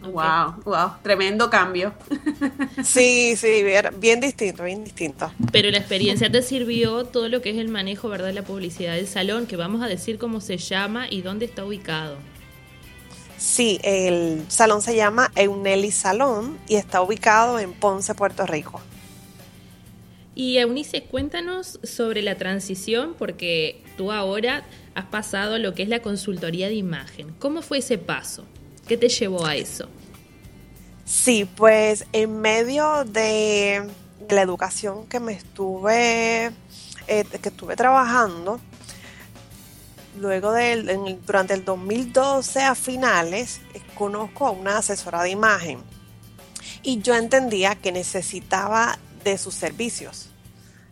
Wow, 0.01 0.61
wow, 0.65 0.91
tremendo 1.01 1.49
cambio. 1.49 1.93
Sí, 2.83 3.35
sí, 3.37 3.63
bien, 3.99 4.19
distinto, 4.19 4.63
bien 4.63 4.83
distinto. 4.83 5.31
Pero 5.51 5.69
la 5.71 5.77
experiencia 5.77 6.29
te 6.29 6.41
sirvió 6.41 7.05
todo 7.05 7.29
lo 7.29 7.41
que 7.41 7.51
es 7.51 7.57
el 7.57 7.69
manejo, 7.69 8.09
¿verdad? 8.09 8.27
De 8.27 8.33
la 8.33 8.41
publicidad 8.43 8.95
del 8.95 9.07
salón, 9.07 9.47
que 9.47 9.55
vamos 9.55 9.81
a 9.81 9.87
decir 9.87 10.17
cómo 10.17 10.41
se 10.41 10.57
llama 10.57 11.07
y 11.09 11.21
dónde 11.21 11.45
está 11.45 11.63
ubicado. 11.63 12.17
Sí, 13.43 13.77
el 13.83 14.45
salón 14.47 14.81
se 14.81 14.95
llama 14.95 15.29
Euneli 15.35 15.91
Salón 15.91 16.57
y 16.65 16.75
está 16.75 17.01
ubicado 17.01 17.59
en 17.59 17.73
Ponce, 17.73 18.15
Puerto 18.15 18.45
Rico. 18.45 18.79
Y 20.33 20.59
Eunice, 20.59 21.03
cuéntanos 21.03 21.77
sobre 21.83 22.21
la 22.21 22.37
transición, 22.37 23.15
porque 23.19 23.83
tú 23.97 24.13
ahora 24.13 24.63
has 24.95 25.05
pasado 25.07 25.55
a 25.55 25.59
lo 25.59 25.73
que 25.73 25.83
es 25.83 25.89
la 25.89 26.01
consultoría 26.01 26.69
de 26.69 26.75
imagen. 26.75 27.35
¿Cómo 27.37 27.61
fue 27.61 27.79
ese 27.79 27.97
paso? 27.97 28.45
¿Qué 28.87 28.95
te 28.95 29.09
llevó 29.09 29.45
a 29.45 29.57
eso? 29.57 29.89
Sí, 31.03 31.45
pues 31.57 32.05
en 32.13 32.39
medio 32.39 33.03
de, 33.03 33.89
la 34.29 34.41
educación 34.41 35.05
que 35.07 35.19
me 35.19 35.33
estuve, 35.33 36.45
eh, 36.45 37.25
que 37.41 37.49
estuve 37.49 37.75
trabajando, 37.75 38.61
luego 40.17 40.51
del, 40.51 41.19
durante 41.25 41.53
el 41.53 41.65
2012 41.65 42.61
a 42.61 42.75
finales, 42.75 43.61
eh, 43.73 43.81
conozco 43.95 44.47
a 44.47 44.51
una 44.51 44.77
asesora 44.77 45.23
de 45.23 45.31
imagen 45.31 45.79
y 46.83 47.01
yo 47.01 47.15
entendía 47.15 47.75
que 47.75 47.91
necesitaba 47.91 48.97
de 49.23 49.37
sus 49.37 49.55
servicios. 49.55 50.29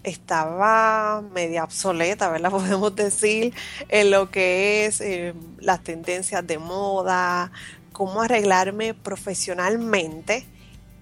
Estaba 0.03 1.21
media 1.33 1.63
obsoleta, 1.63 2.29
¿verdad? 2.29 2.49
Podemos 2.51 2.95
decir, 2.95 3.53
en 3.89 4.11
lo 4.11 4.31
que 4.31 4.85
es 4.85 5.01
eh, 5.01 5.33
las 5.59 5.83
tendencias 5.83 6.45
de 6.47 6.57
moda, 6.57 7.51
cómo 7.91 8.21
arreglarme 8.21 8.93
profesionalmente 8.93 10.45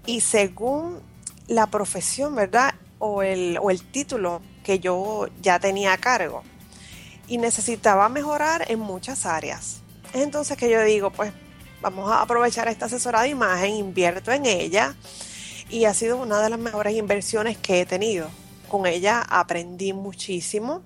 y 0.06 0.20
según 0.20 1.00
la 1.46 1.68
profesión, 1.68 2.34
¿verdad? 2.34 2.74
O 2.98 3.22
el, 3.22 3.58
o 3.62 3.70
el 3.70 3.82
título 3.82 4.42
que 4.64 4.78
yo 4.78 5.28
ya 5.40 5.58
tenía 5.58 5.94
a 5.94 5.98
cargo. 5.98 6.42
Y 7.30 7.38
necesitaba 7.38 8.10
mejorar 8.10 8.66
en 8.70 8.80
muchas 8.80 9.24
áreas. 9.24 9.80
Entonces 10.12 10.58
que 10.58 10.68
yo 10.68 10.82
digo, 10.82 11.10
pues 11.10 11.32
vamos 11.80 12.10
a 12.10 12.20
aprovechar 12.20 12.68
esta 12.68 12.86
asesora 12.86 13.22
de 13.22 13.28
imagen, 13.28 13.74
invierto 13.74 14.30
en 14.32 14.44
ella 14.44 14.94
y 15.70 15.84
ha 15.84 15.94
sido 15.94 16.16
una 16.16 16.40
de 16.40 16.50
las 16.50 16.58
mejores 16.58 16.94
inversiones 16.96 17.56
que 17.56 17.80
he 17.80 17.86
tenido. 17.86 18.28
Con 18.68 18.86
ella 18.86 19.22
aprendí 19.22 19.92
muchísimo, 19.92 20.82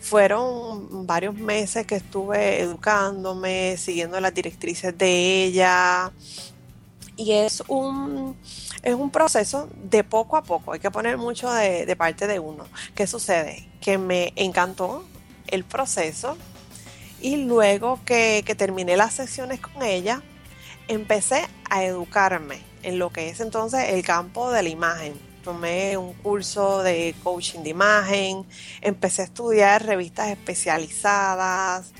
fueron 0.00 1.06
varios 1.06 1.34
meses 1.34 1.86
que 1.86 1.96
estuve 1.96 2.60
educándome, 2.60 3.76
siguiendo 3.76 4.20
las 4.20 4.32
directrices 4.32 4.96
de 4.96 5.44
ella. 5.44 6.12
Y 7.16 7.32
es 7.32 7.62
un, 7.68 8.36
es 8.82 8.94
un 8.94 9.10
proceso 9.10 9.68
de 9.82 10.04
poco 10.04 10.36
a 10.36 10.42
poco, 10.42 10.72
hay 10.72 10.80
que 10.80 10.90
poner 10.90 11.16
mucho 11.16 11.50
de, 11.52 11.96
parte 11.96 12.26
de 12.26 12.38
uno. 12.38 12.66
¿Qué 12.94 13.06
sucede? 13.06 13.68
Que 13.80 13.98
me 13.98 14.32
encantó 14.36 15.04
el 15.48 15.64
proceso 15.64 16.36
y 17.20 17.36
luego 17.44 18.00
que, 18.04 18.42
terminé 18.56 18.96
las 18.96 19.14
sesiones 19.14 19.60
con 19.60 19.82
ella, 19.82 20.22
empecé 20.88 21.46
a 21.70 21.84
educarme 21.84 22.60
en 22.82 22.98
lo 22.98 23.10
que 23.10 23.28
es 23.28 23.40
entonces 23.40 23.88
el 23.88 24.04
campo 24.04 24.50
de 24.52 24.62
la 24.62 24.68
imagen 24.68 25.14
tomé 25.46 25.96
un 25.96 26.12
curso 26.12 26.82
de 26.82 27.14
coaching 27.22 27.60
de 27.60 27.70
imagen, 27.70 28.44
empecé 28.80 29.22
a 29.22 29.26
estudiar 29.26 29.86
revistas 29.86 30.28
especializadas, 30.30 31.92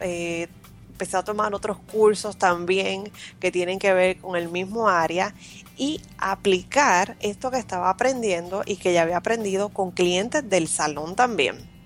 eh, 0.00 0.48
empecé 0.88 1.18
a 1.18 1.22
tomar 1.22 1.54
otros 1.54 1.76
cursos 1.92 2.38
también 2.38 3.12
que 3.40 3.52
tienen 3.52 3.78
que 3.78 3.92
ver 3.92 4.16
con 4.16 4.36
el 4.36 4.48
mismo 4.48 4.88
área 4.88 5.34
y 5.76 6.00
aplicar 6.16 7.18
esto 7.20 7.50
que 7.50 7.58
estaba 7.58 7.90
aprendiendo 7.90 8.62
y 8.64 8.76
que 8.76 8.94
ya 8.94 9.02
había 9.02 9.18
aprendido 9.18 9.68
con 9.68 9.90
clientes 9.90 10.48
del 10.48 10.66
salón 10.66 11.14
también. 11.14 11.77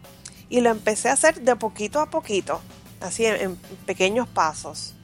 Y 0.53 0.61
lo 0.61 0.71
empecé 0.71 1.09
a 1.09 1.15
hacer 1.15 1.41
de 1.41 1.57
poquito 1.57 1.99
a 1.99 2.11
poquito, 2.11 2.61
así 3.01 3.27
en 3.27 3.57
pequeños 3.87 4.29
pasos 4.29 4.95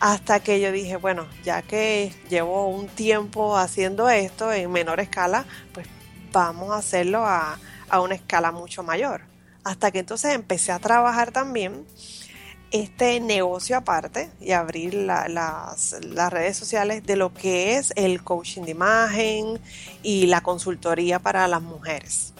hasta 0.00 0.40
que 0.40 0.60
yo 0.60 0.72
dije, 0.72 0.96
bueno, 0.96 1.26
ya 1.44 1.62
que 1.62 2.12
llevo 2.28 2.68
un 2.68 2.86
tiempo 2.88 3.56
haciendo 3.56 4.08
esto 4.08 4.52
en 4.52 4.70
menor 4.70 5.00
escala, 5.00 5.46
pues 5.72 5.86
vamos 6.32 6.72
a 6.72 6.76
hacerlo 6.76 7.24
a, 7.24 7.58
una 7.98 8.14
escala 8.14 8.52
mucho 8.52 8.82
mayor. 8.82 9.22
Hasta 9.64 9.90
que 9.90 10.00
entonces 10.00 10.34
empecé 10.34 10.70
a 10.70 10.78
trabajar 10.78 11.32
también 11.32 11.86
este 12.72 13.20
negocio 13.20 13.76
aparte 13.76 14.30
y 14.40 14.52
abrir 14.52 14.92
las, 14.92 15.96
las, 16.02 16.32
redes 16.32 16.56
sociales 16.56 17.04
de 17.04 17.16
lo 17.16 17.32
que 17.32 17.76
es 17.76 17.92
el 17.96 18.22
coaching 18.22 18.62
de 18.62 18.72
imagen 18.72 19.58
y 20.02 20.26
la 20.26 20.42
consultoría 20.42 21.20
para 21.20 21.48
las 21.48 21.62
mujeres. 21.62 22.34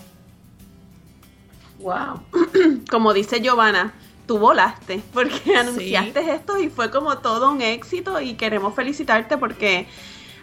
Wow. 1.80 2.20
Como 2.90 3.12
dice 3.12 3.40
Giovanna, 3.40 3.94
tú 4.26 4.38
volaste, 4.38 5.02
porque 5.12 5.56
anunciaste 5.56 6.34
esto 6.34 6.60
y 6.60 6.68
fue 6.68 6.90
como 6.90 7.18
todo 7.18 7.50
un 7.50 7.62
éxito 7.62 8.20
y 8.20 8.34
queremos 8.34 8.74
felicitarte 8.74 9.38
porque 9.38 9.86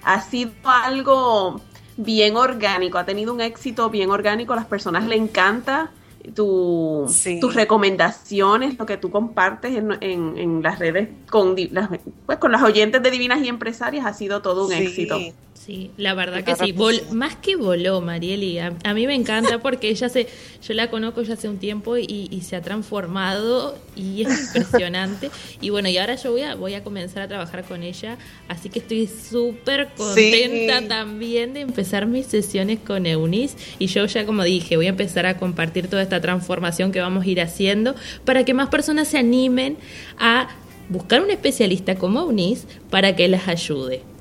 ha 0.04 0.22
sido 0.22 0.52
algo 0.66 1.62
bien 1.98 2.36
orgánico, 2.36 2.98
ha 2.98 3.06
tenido 3.06 3.34
un 3.34 3.42
éxito 3.42 3.90
bien 3.90 4.10
orgánico, 4.10 4.54
a 4.54 4.56
las 4.56 4.66
personas 4.66 5.06
le 5.06 5.16
encanta 5.16 5.92
tu, 6.36 7.06
tus 7.42 7.54
recomendaciones, 7.54 8.78
lo 8.80 8.86
que 8.86 8.98
tú 8.98 9.12
compartes 9.12 9.76
en, 9.76 9.98
en, 10.02 10.64
las 10.64 10.80
redes 10.80 11.10
con, 11.30 11.56
las, 11.72 11.90
pues, 12.26 12.38
con 12.38 12.52
las 12.52 12.64
oyentes 12.64 13.04
de 13.04 13.12
Divinas 13.12 13.42
y 13.42 13.50
Empresarias 13.50 14.06
ha 14.06 14.14
sido 14.14 14.42
todo 14.42 14.66
un 14.66 14.72
éxito. 14.72 15.20
Sí, 15.66 15.92
la 15.96 16.14
verdad 16.14 16.44
que 16.44 16.56
sí. 16.58 16.76
más 17.14 17.38
que 17.38 17.56
voló, 17.56 18.02
Marieli. 18.02 18.60
A, 18.60 18.94
mí 18.94 19.08
me 19.08 19.16
encanta 19.16 19.60
porque 19.60 19.88
ella 19.88 20.10
se, 20.10 20.28
yo 20.62 20.74
la 20.74 20.90
conozco 20.90 21.22
ya 21.22 21.36
hace 21.36 21.48
un 21.48 21.58
tiempo 21.58 21.96
y, 21.96 22.42
se 22.44 22.58
ha 22.58 22.62
transformado 22.62 23.78
y 23.96 24.24
es 24.24 24.48
impresionante. 24.48 25.32
y 25.62 25.70
bueno, 25.70 25.88
y 25.88 25.98
ahora 25.98 26.16
yo 26.16 26.32
voy 26.32 26.42
a, 26.42 26.56
voy 26.56 26.74
a 26.74 26.84
comenzar 26.84 27.24
a 27.24 27.28
trabajar 27.30 27.64
con 27.64 27.82
ella, 27.82 28.18
así 28.50 28.68
que 28.68 28.80
estoy 28.80 29.08
súper 29.08 29.88
contenta 29.96 30.86
también 30.86 31.54
de 31.54 31.62
empezar 31.62 32.08
mis 32.08 32.26
sesiones 32.26 32.80
con 32.86 33.06
Eunice. 33.06 33.56
Y 33.80 33.88
yo 33.88 34.06
ya, 34.06 34.26
como 34.26 34.44
dije, 34.44 34.76
voy 34.76 34.88
a 34.88 34.90
empezar 34.90 35.26
a 35.26 35.38
compartir 35.38 35.88
toda 35.88 36.02
esta 36.02 36.20
transformación 36.20 36.92
que 36.92 37.00
vamos 37.00 37.24
a 37.24 37.30
ir 37.30 37.40
haciendo 37.40 37.96
para 38.26 38.44
que 38.44 38.54
más 38.54 38.68
personas 38.68 39.08
se 39.08 39.18
animen 39.18 39.78
a 40.18 40.50
buscar 40.90 41.22
un 41.22 41.32
especialista 41.32 41.96
como 41.96 42.20
Eunice 42.20 42.68
para 42.90 43.16
que 43.16 43.30
les 43.30 43.48
ayude. 43.48 44.13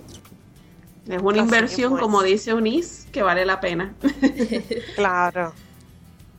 Es 1.08 1.20
una 1.20 1.38
inversión, 1.38 1.96
como 1.98 2.22
dice 2.22 2.54
Unis, 2.54 3.06
que 3.10 3.22
vale 3.22 3.44
la 3.44 3.60
pena. 3.60 3.94
claro. 4.94 5.52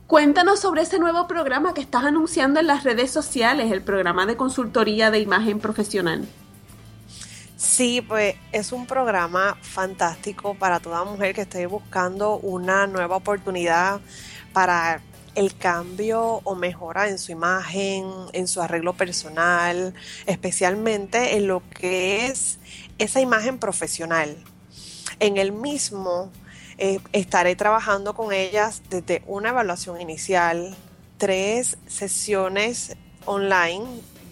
Cuéntanos 0.06 0.60
sobre 0.60 0.82
ese 0.82 0.98
nuevo 0.98 1.26
programa 1.26 1.74
que 1.74 1.80
estás 1.80 2.04
anunciando 2.04 2.60
en 2.60 2.66
las 2.66 2.84
redes 2.84 3.10
sociales, 3.10 3.72
el 3.72 3.82
programa 3.82 4.26
de 4.26 4.36
consultoría 4.36 5.10
de 5.10 5.20
imagen 5.20 5.60
profesional. 5.60 6.26
Sí, 7.56 8.02
pues 8.02 8.36
es 8.52 8.72
un 8.72 8.86
programa 8.86 9.56
fantástico 9.62 10.54
para 10.54 10.80
toda 10.80 11.04
mujer 11.04 11.34
que 11.34 11.42
esté 11.42 11.66
buscando 11.66 12.36
una 12.36 12.86
nueva 12.86 13.16
oportunidad 13.16 14.00
para 14.52 15.00
el 15.34 15.56
cambio 15.56 16.40
o 16.44 16.54
mejora 16.54 17.08
en 17.08 17.18
su 17.18 17.32
imagen, 17.32 18.04
en 18.32 18.46
su 18.46 18.60
arreglo 18.60 18.92
personal, 18.92 19.94
especialmente 20.26 21.36
en 21.36 21.48
lo 21.48 21.62
que 21.70 22.26
es 22.26 22.58
esa 22.98 23.20
imagen 23.20 23.58
profesional. 23.58 24.36
En 25.20 25.36
el 25.36 25.52
mismo 25.52 26.30
eh, 26.78 27.00
estaré 27.12 27.54
trabajando 27.56 28.14
con 28.14 28.32
ellas 28.32 28.82
desde 28.90 29.22
una 29.26 29.50
evaluación 29.50 30.00
inicial, 30.00 30.74
tres 31.18 31.78
sesiones 31.86 32.96
online 33.24 33.84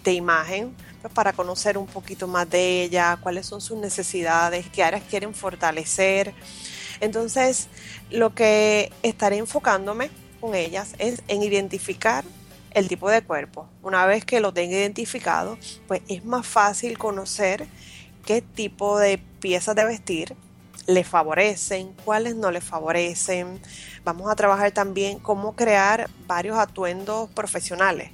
de 0.03 0.13
imagen 0.13 0.75
pues, 1.01 1.13
para 1.13 1.33
conocer 1.33 1.77
un 1.77 1.87
poquito 1.87 2.27
más 2.27 2.49
de 2.49 2.83
ella, 2.83 3.17
cuáles 3.21 3.45
son 3.45 3.61
sus 3.61 3.77
necesidades, 3.77 4.67
qué 4.69 4.83
áreas 4.83 5.03
quieren 5.09 5.33
fortalecer. 5.33 6.33
Entonces, 6.99 7.67
lo 8.09 8.33
que 8.35 8.91
estaré 9.03 9.37
enfocándome 9.37 10.09
con 10.39 10.55
ellas 10.55 10.95
es 10.99 11.21
en 11.27 11.43
identificar 11.43 12.23
el 12.71 12.87
tipo 12.87 13.09
de 13.09 13.21
cuerpo. 13.21 13.67
Una 13.81 14.05
vez 14.05 14.25
que 14.25 14.39
lo 14.39 14.53
tenga 14.53 14.75
identificado, 14.75 15.57
pues 15.87 16.01
es 16.07 16.25
más 16.25 16.45
fácil 16.45 16.97
conocer 16.97 17.67
qué 18.25 18.41
tipo 18.41 18.99
de 18.99 19.17
piezas 19.39 19.75
de 19.75 19.85
vestir 19.85 20.35
le 20.87 21.03
favorecen, 21.03 21.93
cuáles 22.05 22.35
no 22.35 22.51
le 22.51 22.61
favorecen. 22.61 23.61
Vamos 24.03 24.29
a 24.31 24.35
trabajar 24.35 24.71
también 24.71 25.19
cómo 25.19 25.55
crear 25.55 26.09
varios 26.27 26.57
atuendos 26.57 27.29
profesionales. 27.31 28.11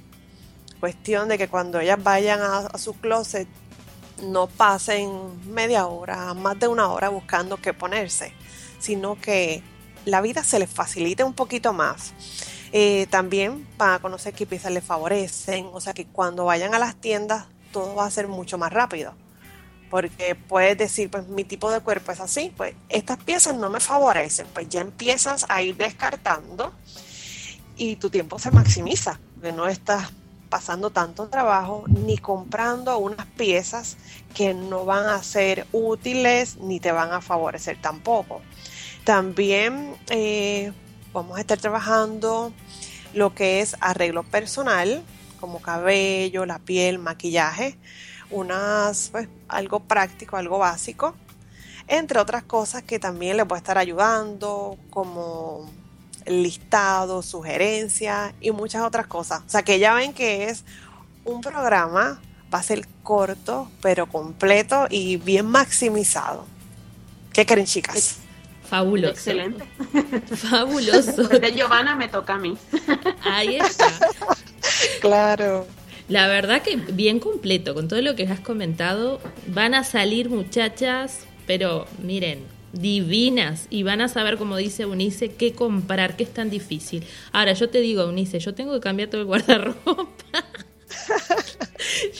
Cuestión 0.78 1.28
de 1.28 1.36
que 1.36 1.48
cuando 1.48 1.80
ellas 1.80 2.02
vayan 2.02 2.40
a, 2.40 2.78
su 2.78 2.94
closet 2.94 3.48
no 4.22 4.46
pasen 4.46 5.10
media 5.52 5.86
hora, 5.86 6.34
más 6.34 6.58
de 6.58 6.68
una 6.68 6.88
hora 6.88 7.08
buscando 7.08 7.56
qué 7.56 7.74
ponerse, 7.74 8.32
sino 8.78 9.20
que 9.20 9.62
la 10.04 10.20
vida 10.20 10.44
se 10.44 10.58
les 10.58 10.70
facilite 10.70 11.24
un 11.24 11.34
poquito 11.34 11.72
más. 11.72 12.14
Eh, 12.72 13.08
también 13.10 13.66
para 13.76 13.98
conocer 13.98 14.32
qué 14.32 14.46
piezas 14.46 14.72
les 14.72 14.84
favorecen, 14.84 15.68
o 15.72 15.80
sea 15.80 15.92
que 15.92 16.06
cuando 16.06 16.44
vayan 16.44 16.72
a 16.72 16.78
las 16.78 16.94
tiendas 16.94 17.46
todo 17.72 17.96
va 17.96 18.06
a 18.06 18.10
ser 18.10 18.28
mucho 18.28 18.58
más 18.58 18.72
rápido 18.72 19.12
porque 19.90 20.36
puedes 20.36 20.78
decir, 20.78 21.10
pues 21.10 21.26
mi 21.26 21.42
tipo 21.42 21.70
de 21.70 21.80
cuerpo 21.80 22.12
es 22.12 22.20
así, 22.20 22.52
pues 22.56 22.74
estas 22.88 23.18
piezas 23.18 23.56
no 23.56 23.68
me 23.68 23.80
favorecen, 23.80 24.46
pues 24.54 24.68
ya 24.68 24.80
empiezas 24.80 25.44
a 25.48 25.62
ir 25.62 25.76
descartando 25.76 26.72
y 27.76 27.96
tu 27.96 28.08
tiempo 28.08 28.38
se 28.38 28.52
maximiza, 28.52 29.18
que 29.42 29.52
no 29.52 29.66
estás 29.66 30.12
pasando 30.48 30.90
tanto 30.90 31.28
trabajo 31.28 31.84
ni 31.88 32.18
comprando 32.18 32.98
unas 32.98 33.26
piezas 33.26 33.96
que 34.34 34.54
no 34.54 34.84
van 34.84 35.06
a 35.06 35.22
ser 35.22 35.66
útiles 35.72 36.56
ni 36.58 36.78
te 36.78 36.92
van 36.92 37.12
a 37.12 37.20
favorecer 37.20 37.80
tampoco. 37.80 38.42
También 39.04 39.96
eh, 40.10 40.72
vamos 41.12 41.36
a 41.36 41.40
estar 41.40 41.58
trabajando 41.58 42.52
lo 43.12 43.34
que 43.34 43.60
es 43.60 43.76
arreglo 43.80 44.22
personal, 44.22 45.02
como 45.40 45.60
cabello, 45.60 46.46
la 46.46 46.58
piel, 46.60 46.98
maquillaje 46.98 47.76
unas, 48.30 49.08
pues, 49.10 49.28
algo 49.48 49.80
práctico, 49.80 50.36
algo 50.36 50.58
básico, 50.58 51.14
entre 51.88 52.18
otras 52.20 52.44
cosas 52.44 52.82
que 52.82 52.98
también 52.98 53.36
les 53.36 53.46
voy 53.46 53.56
a 53.56 53.58
estar 53.58 53.78
ayudando, 53.78 54.78
como 54.90 55.68
listado, 56.26 57.22
sugerencias 57.22 58.32
y 58.40 58.50
muchas 58.50 58.82
otras 58.82 59.06
cosas. 59.06 59.42
O 59.46 59.50
sea 59.50 59.62
que 59.62 59.78
ya 59.78 59.94
ven 59.94 60.12
que 60.12 60.48
es 60.48 60.64
un 61.24 61.40
programa, 61.40 62.20
va 62.52 62.58
a 62.58 62.62
ser 62.62 62.86
corto, 63.02 63.70
pero 63.80 64.06
completo 64.06 64.86
y 64.90 65.16
bien 65.16 65.46
maximizado. 65.46 66.46
¿Qué 67.32 67.46
creen, 67.46 67.66
chicas? 67.66 68.16
Fabuloso. 68.68 69.12
Excelente. 69.12 69.64
Fabuloso. 70.36 71.28
De 71.28 71.52
Giovanna 71.52 71.96
me 71.96 72.08
toca 72.08 72.34
a 72.34 72.38
mí. 72.38 72.56
Ahí 73.22 73.56
está. 73.56 73.90
claro. 75.00 75.66
La 76.10 76.26
verdad 76.26 76.62
que 76.62 76.74
bien 76.74 77.20
completo, 77.20 77.72
con 77.72 77.86
todo 77.86 78.02
lo 78.02 78.16
que 78.16 78.24
has 78.24 78.40
comentado, 78.40 79.20
van 79.46 79.74
a 79.74 79.84
salir 79.84 80.28
muchachas, 80.28 81.20
pero 81.46 81.86
miren, 82.02 82.40
divinas 82.72 83.68
y 83.70 83.84
van 83.84 84.00
a 84.00 84.08
saber, 84.08 84.36
como 84.36 84.56
dice 84.56 84.86
Unice, 84.86 85.30
qué 85.30 85.52
comprar, 85.52 86.16
qué 86.16 86.24
es 86.24 86.34
tan 86.34 86.50
difícil. 86.50 87.04
Ahora, 87.30 87.52
yo 87.52 87.70
te 87.70 87.80
digo, 87.80 88.04
Unice, 88.06 88.40
yo 88.40 88.54
tengo 88.54 88.74
que 88.74 88.80
cambiar 88.80 89.08
todo 89.08 89.20
el 89.20 89.28
guardarropa. 89.28 89.94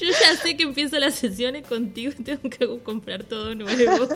yo 0.00 0.06
ya 0.06 0.36
sé 0.40 0.56
que 0.56 0.62
empiezo 0.62 0.96
las 1.00 1.16
sesiones 1.16 1.66
contigo 1.66 2.12
y 2.16 2.22
tengo 2.22 2.48
que 2.48 2.68
comprar 2.84 3.24
todo 3.24 3.56
nuevo. 3.56 4.06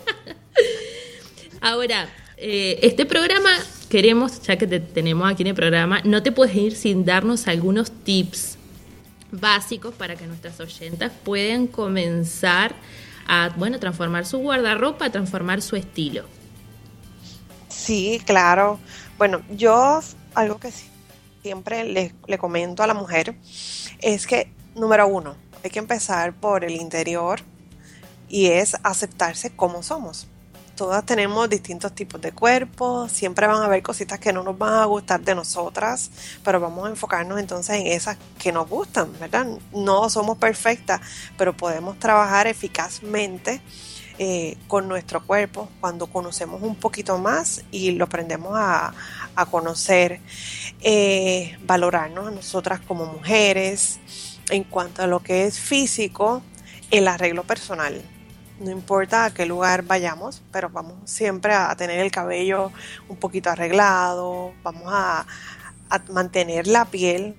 Ahora, 1.60 2.08
eh, 2.36 2.78
este 2.82 3.06
programa 3.06 3.50
queremos, 3.88 4.40
ya 4.42 4.56
que 4.56 4.68
te 4.68 4.78
tenemos 4.78 5.28
aquí 5.28 5.42
en 5.42 5.48
el 5.48 5.54
programa, 5.56 6.00
no 6.04 6.22
te 6.22 6.30
puedes 6.30 6.54
ir 6.54 6.76
sin 6.76 7.04
darnos 7.04 7.48
algunos 7.48 7.90
tips 7.90 8.58
básicos 9.40 9.94
para 9.94 10.16
que 10.16 10.26
nuestras 10.26 10.58
oyentas 10.60 11.12
puedan 11.24 11.66
comenzar 11.66 12.74
a, 13.26 13.50
bueno, 13.56 13.78
transformar 13.78 14.26
su 14.26 14.38
guardarropa, 14.38 15.10
transformar 15.10 15.62
su 15.62 15.76
estilo. 15.76 16.24
Sí, 17.68 18.20
claro. 18.24 18.78
Bueno, 19.18 19.42
yo 19.50 20.00
algo 20.34 20.58
que 20.58 20.70
siempre 21.42 21.84
le, 21.84 22.14
le 22.26 22.38
comento 22.38 22.82
a 22.82 22.86
la 22.86 22.94
mujer 22.94 23.36
es 24.00 24.26
que, 24.26 24.52
número 24.74 25.06
uno, 25.06 25.36
hay 25.62 25.70
que 25.70 25.78
empezar 25.78 26.34
por 26.34 26.64
el 26.64 26.74
interior 26.74 27.40
y 28.28 28.46
es 28.46 28.76
aceptarse 28.82 29.54
como 29.54 29.82
somos 29.82 30.26
todas 30.74 31.04
tenemos 31.06 31.48
distintos 31.48 31.94
tipos 31.94 32.20
de 32.20 32.32
cuerpos, 32.32 33.12
siempre 33.12 33.46
van 33.46 33.62
a 33.62 33.66
haber 33.66 33.82
cositas 33.82 34.18
que 34.18 34.32
no 34.32 34.42
nos 34.42 34.58
van 34.58 34.74
a 34.74 34.84
gustar 34.84 35.20
de 35.20 35.34
nosotras, 35.34 36.10
pero 36.44 36.60
vamos 36.60 36.86
a 36.86 36.90
enfocarnos 36.90 37.38
entonces 37.38 37.80
en 37.80 37.86
esas 37.86 38.16
que 38.38 38.52
nos 38.52 38.68
gustan, 38.68 39.12
¿verdad? 39.18 39.46
No 39.72 40.10
somos 40.10 40.38
perfectas, 40.38 41.00
pero 41.36 41.56
podemos 41.56 41.98
trabajar 41.98 42.46
eficazmente 42.46 43.60
eh, 44.18 44.56
con 44.68 44.86
nuestro 44.86 45.26
cuerpo 45.26 45.68
cuando 45.80 46.06
conocemos 46.06 46.62
un 46.62 46.76
poquito 46.76 47.18
más 47.18 47.64
y 47.72 47.92
lo 47.92 48.04
aprendemos 48.04 48.52
a, 48.54 48.94
conocer, 49.50 50.20
eh, 50.80 51.58
valorarnos 51.62 52.28
a 52.28 52.30
nosotras 52.30 52.80
como 52.80 53.06
mujeres 53.06 53.98
en 54.50 54.62
cuanto 54.64 55.02
a 55.02 55.06
lo 55.06 55.20
que 55.20 55.46
es 55.46 55.58
físico, 55.58 56.42
el 56.90 57.08
arreglo 57.08 57.42
personal 57.42 58.02
no 58.64 58.70
importa 58.70 59.26
a 59.26 59.30
qué 59.34 59.46
lugar 59.46 59.84
vayamos, 59.84 60.42
pero 60.50 60.70
vamos 60.70 60.94
siempre 61.04 61.54
a 61.54 61.74
tener 61.76 62.00
el 62.00 62.10
cabello 62.10 62.72
un 63.08 63.16
poquito 63.16 63.50
arreglado, 63.50 64.52
vamos 64.62 64.84
a, 64.88 65.26
mantener 66.10 66.66
la 66.66 66.86
piel 66.86 67.36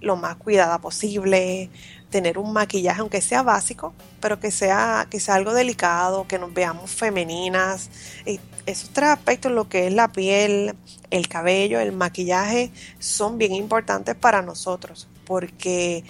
lo 0.00 0.16
más 0.16 0.36
cuidada 0.36 0.78
posible, 0.78 1.68
tener 2.08 2.38
un 2.38 2.54
maquillaje 2.54 3.00
aunque 3.00 3.20
sea 3.20 3.42
básico, 3.42 3.92
pero 4.20 4.40
que 4.40 4.50
sea, 4.50 5.06
que 5.10 5.20
sea 5.20 5.34
algo 5.34 5.52
delicado, 5.52 6.26
que 6.26 6.38
nos 6.38 6.54
veamos 6.54 6.90
femeninas. 6.90 7.90
Y 8.24 8.40
esos 8.64 8.90
tres 8.90 9.10
aspectos, 9.10 9.52
lo 9.52 9.68
que 9.68 9.88
es 9.88 9.92
la 9.92 10.08
piel, 10.08 10.74
el 11.10 11.28
cabello, 11.28 11.80
el 11.80 11.92
maquillaje, 11.92 12.70
son 12.98 13.36
bien 13.36 13.52
importantes 13.52 14.14
para 14.14 14.40
nosotros, 14.40 15.06
porque 15.26 16.02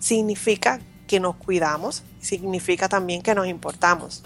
significa 0.00 0.80
que 1.12 1.20
nos 1.20 1.36
cuidamos, 1.36 2.04
significa 2.22 2.88
también 2.88 3.20
que 3.20 3.34
nos 3.34 3.46
importamos. 3.46 4.22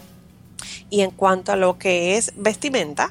Y 0.88 1.00
en 1.00 1.10
cuanto 1.10 1.50
a 1.50 1.56
lo 1.56 1.80
que 1.80 2.16
es 2.16 2.32
vestimenta, 2.36 3.10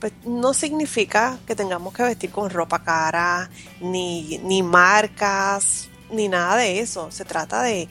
pues 0.00 0.14
no 0.24 0.54
significa 0.54 1.38
que 1.46 1.54
tengamos 1.54 1.92
que 1.92 2.02
vestir 2.02 2.30
con 2.30 2.48
ropa 2.48 2.82
cara, 2.82 3.50
ni, 3.82 4.38
ni 4.38 4.62
marcas, 4.62 5.90
ni 6.10 6.28
nada 6.28 6.56
de 6.56 6.80
eso. 6.80 7.10
Se 7.10 7.26
trata 7.26 7.60
de, 7.60 7.90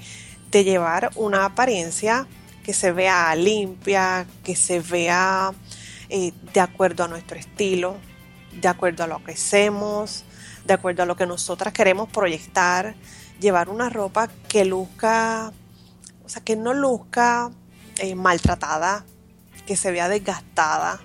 de 0.50 0.64
llevar 0.64 1.12
una 1.16 1.46
apariencia 1.46 2.26
que 2.64 2.74
se 2.74 2.92
vea 2.92 3.36
limpia, 3.36 4.26
que 4.44 4.56
se 4.56 4.80
vea 4.80 5.54
eh, 6.10 6.34
de 6.56 6.60
acuerdo 6.60 7.04
a 7.04 7.08
nuestro 7.08 7.38
estilo, 7.38 7.98
de 8.52 8.68
acuerdo 8.68 9.04
a 9.04 9.08
lo 9.08 9.24
que 9.24 9.34
hacemos, 9.34 10.24
de 10.66 10.74
acuerdo 10.74 11.04
a 11.04 11.06
lo 11.06 11.16
que 11.16 11.28
nosotras 11.28 11.72
queremos 11.72 12.10
proyectar, 12.10 12.96
llevar 13.40 13.70
una 13.70 13.90
ropa 13.90 14.30
que 14.48 14.66
luzca, 14.66 15.52
o 16.26 16.30
sea, 16.30 16.44
que 16.44 16.56
no 16.56 16.74
luzca 16.74 17.52
eh, 17.98 18.16
maltratada, 18.16 19.06
que 19.66 19.76
se 19.76 19.92
vea 19.92 20.10
desgastada, 20.10 21.00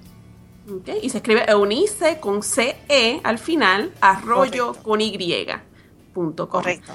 Okay, 0.80 0.98
y 1.02 1.10
se 1.10 1.18
escribe 1.18 1.44
Eunice 1.46 2.20
con 2.20 2.42
CE 2.42 3.20
al 3.22 3.38
final, 3.38 3.92
arroyo 4.00 4.72
con 4.82 5.02
Y.com. 5.02 6.48
Correcto 6.48 6.94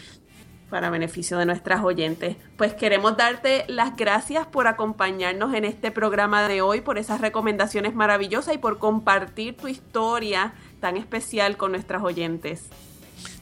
para 0.70 0.90
beneficio 0.90 1.38
de 1.38 1.46
nuestras 1.46 1.84
oyentes. 1.84 2.38
Pues 2.58 2.74
queremos 2.74 3.18
darte 3.18 3.66
las 3.68 3.96
gracias 3.96 4.48
por 4.48 4.68
acompañarnos 4.68 5.54
en 5.54 5.66
este 5.66 5.92
programa 5.92 6.48
de 6.48 6.62
hoy, 6.62 6.82
por 6.82 6.98
esas 6.98 7.22
recomendaciones 7.22 7.96
maravillosas 7.96 8.56
y 8.56 8.58
por 8.58 8.80
compartir 8.80 9.58
tu 9.58 9.68
historia 9.68 10.54
tan 10.80 10.98
especial 10.98 11.58
con 11.58 11.72
nuestras 11.72 12.04
oyentes. 12.04 12.64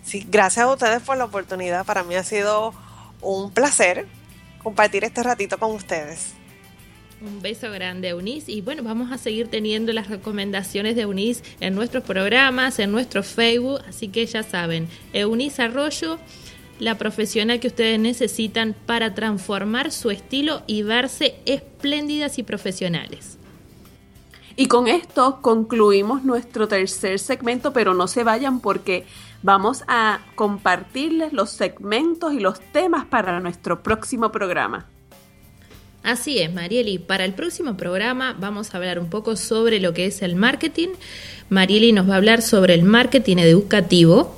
Sí, 0.04 0.26
gracias 0.30 0.66
a 0.66 0.72
ustedes 0.72 1.02
por 1.02 1.18
la 1.18 1.26
oportunidad. 1.26 1.86
Para 1.86 2.04
mí 2.04 2.16
ha 2.16 2.24
sido 2.24 2.74
un 3.22 3.52
placer 3.52 4.08
compartir 4.64 5.04
este 5.04 5.22
ratito 5.22 5.58
con 5.58 5.72
ustedes. 5.72 6.34
Un 7.20 7.42
beso 7.42 7.72
grande, 7.72 8.10
Eunice. 8.10 8.52
Y 8.52 8.62
bueno, 8.62 8.84
vamos 8.84 9.12
a 9.12 9.18
seguir 9.18 9.48
teniendo 9.48 9.92
las 9.92 10.08
recomendaciones 10.08 10.96
de 10.96 11.02
Eunice 11.02 11.44
en 11.60 11.74
nuestros 11.74 12.04
programas, 12.04 12.78
en 12.78 12.92
nuestro 12.92 13.24
Facebook. 13.24 13.82
Así 13.88 14.08
que 14.10 14.26
ya 14.26 14.44
saben, 14.44 14.88
Eunice 15.14 15.64
Arroyo 15.64 16.20
la 16.80 16.98
profesional 16.98 17.60
que 17.60 17.68
ustedes 17.68 18.00
necesitan 18.00 18.76
para 18.86 19.14
transformar 19.14 19.92
su 19.92 20.12
estilo 20.12 20.64
y 20.68 20.84
verse 20.84 21.36
espléndidas 21.46 22.38
y 22.38 22.44
profesionales. 22.44 23.38
Y 24.56 24.68
con 24.68 24.88
esto 24.88 25.40
concluimos 25.42 26.24
nuestro 26.24 26.68
tercer 26.68 27.20
segmento, 27.20 27.74
pero 27.74 27.94
no 27.94 28.08
se 28.08 28.24
vayan 28.24 28.60
porque 28.60 29.06
vamos 29.44 29.84
a 29.88 30.20
compartirles 30.36 31.32
los 31.32 31.52
segmentos 31.52 32.34
y 32.34 32.40
los 32.40 32.60
temas 32.72 33.06
para 33.06 33.40
nuestro 33.40 33.84
próximo 33.84 34.32
programa. 34.32 34.88
Así 36.04 36.40
es, 36.40 36.54
Marieli. 36.54 37.00
Para 37.00 37.26
el 37.26 37.34
próximo 37.34 37.76
programa 37.78 38.36
vamos 38.40 38.74
a 38.74 38.78
hablar 38.78 38.98
un 38.98 39.10
poco 39.10 39.36
sobre 39.36 39.80
lo 39.80 39.94
que 39.94 40.06
es 40.06 40.22
el 40.22 40.36
marketing. 40.36 40.90
Marieli 41.50 41.92
nos 41.92 42.10
va 42.10 42.14
a 42.14 42.18
hablar 42.18 42.42
sobre 42.42 42.74
el 42.74 42.84
marketing 42.84 43.38
educativo, 43.38 44.36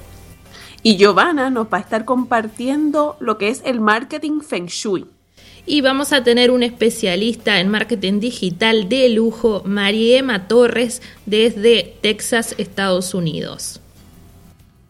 y 0.83 0.97
Giovanna 0.97 1.49
nos 1.49 1.67
va 1.67 1.77
a 1.77 1.81
estar 1.81 2.05
compartiendo 2.05 3.17
lo 3.19 3.37
que 3.37 3.49
es 3.49 3.61
el 3.65 3.79
marketing 3.79 4.41
Feng 4.41 4.67
Shui. 4.67 5.07
Y 5.65 5.81
vamos 5.81 6.13
a 6.13 6.23
tener 6.23 6.51
un 6.51 6.63
especialista 6.63 7.59
en 7.59 7.69
marketing 7.69 8.19
digital 8.19 8.89
de 8.89 9.09
lujo, 9.09 9.61
Mariema 9.65 10.47
Torres, 10.47 11.01
desde 11.25 11.95
Texas, 12.01 12.55
Estados 12.57 13.13
Unidos. 13.13 13.81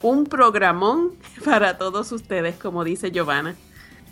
Un 0.01 0.25
programón 0.25 1.11
para 1.45 1.77
todos 1.77 2.11
ustedes, 2.11 2.55
como 2.55 2.83
dice 2.83 3.11
Giovanna. 3.11 3.55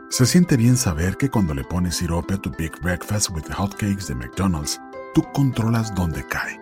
Se 0.09 0.27
siente 0.27 0.57
bien 0.57 0.77
saber 0.77 1.17
que 1.17 1.31
cuando 1.31 1.55
le 1.55 1.65
pones 1.65 1.97
sirope 1.97 2.35
a 2.35 2.39
tu 2.39 2.51
Big 2.51 2.73
Breakfast 2.83 3.31
with 3.31 3.45
the 3.45 3.55
Hotcakes 3.55 4.09
de 4.09 4.15
McDonald's, 4.15 4.79
tú 5.15 5.23
controlas 5.33 5.95
dónde 5.95 6.27
cae 6.29 6.62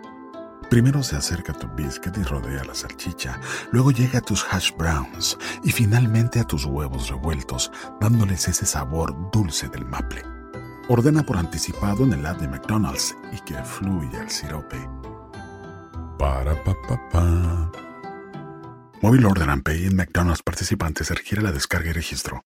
Primero 0.71 1.03
se 1.03 1.17
acerca 1.17 1.51
tu 1.51 1.67
biscuit 1.75 2.17
y 2.17 2.23
rodea 2.23 2.63
la 2.63 2.73
salchicha, 2.73 3.41
luego 3.73 3.91
llega 3.91 4.19
a 4.19 4.21
tus 4.21 4.45
hash 4.49 4.71
browns 4.77 5.37
y 5.65 5.71
finalmente 5.73 6.39
a 6.39 6.45
tus 6.45 6.63
huevos 6.63 7.09
revueltos, 7.09 7.69
dándoles 7.99 8.47
ese 8.47 8.65
sabor 8.65 9.13
dulce 9.33 9.67
del 9.67 9.83
maple. 9.83 10.23
Ordena 10.87 11.23
por 11.23 11.35
anticipado 11.35 12.05
en 12.05 12.13
el 12.13 12.25
app 12.25 12.39
de 12.39 12.47
McDonald's 12.47 13.13
y 13.33 13.39
que 13.41 13.61
fluya 13.65 14.21
el 14.21 14.29
sirope. 14.29 14.77
Para 16.17 16.55
pa 16.63 16.73
pa 16.87 17.09
pa. 17.09 17.71
Móvil 19.01 19.25
Order 19.25 19.49
and 19.49 19.63
Pay 19.63 19.87
en 19.87 19.97
McDonald's 19.97 20.41
participantes 20.41 21.09
requiere 21.09 21.43
la 21.43 21.51
descarga 21.51 21.89
y 21.89 21.93
registro. 21.93 22.45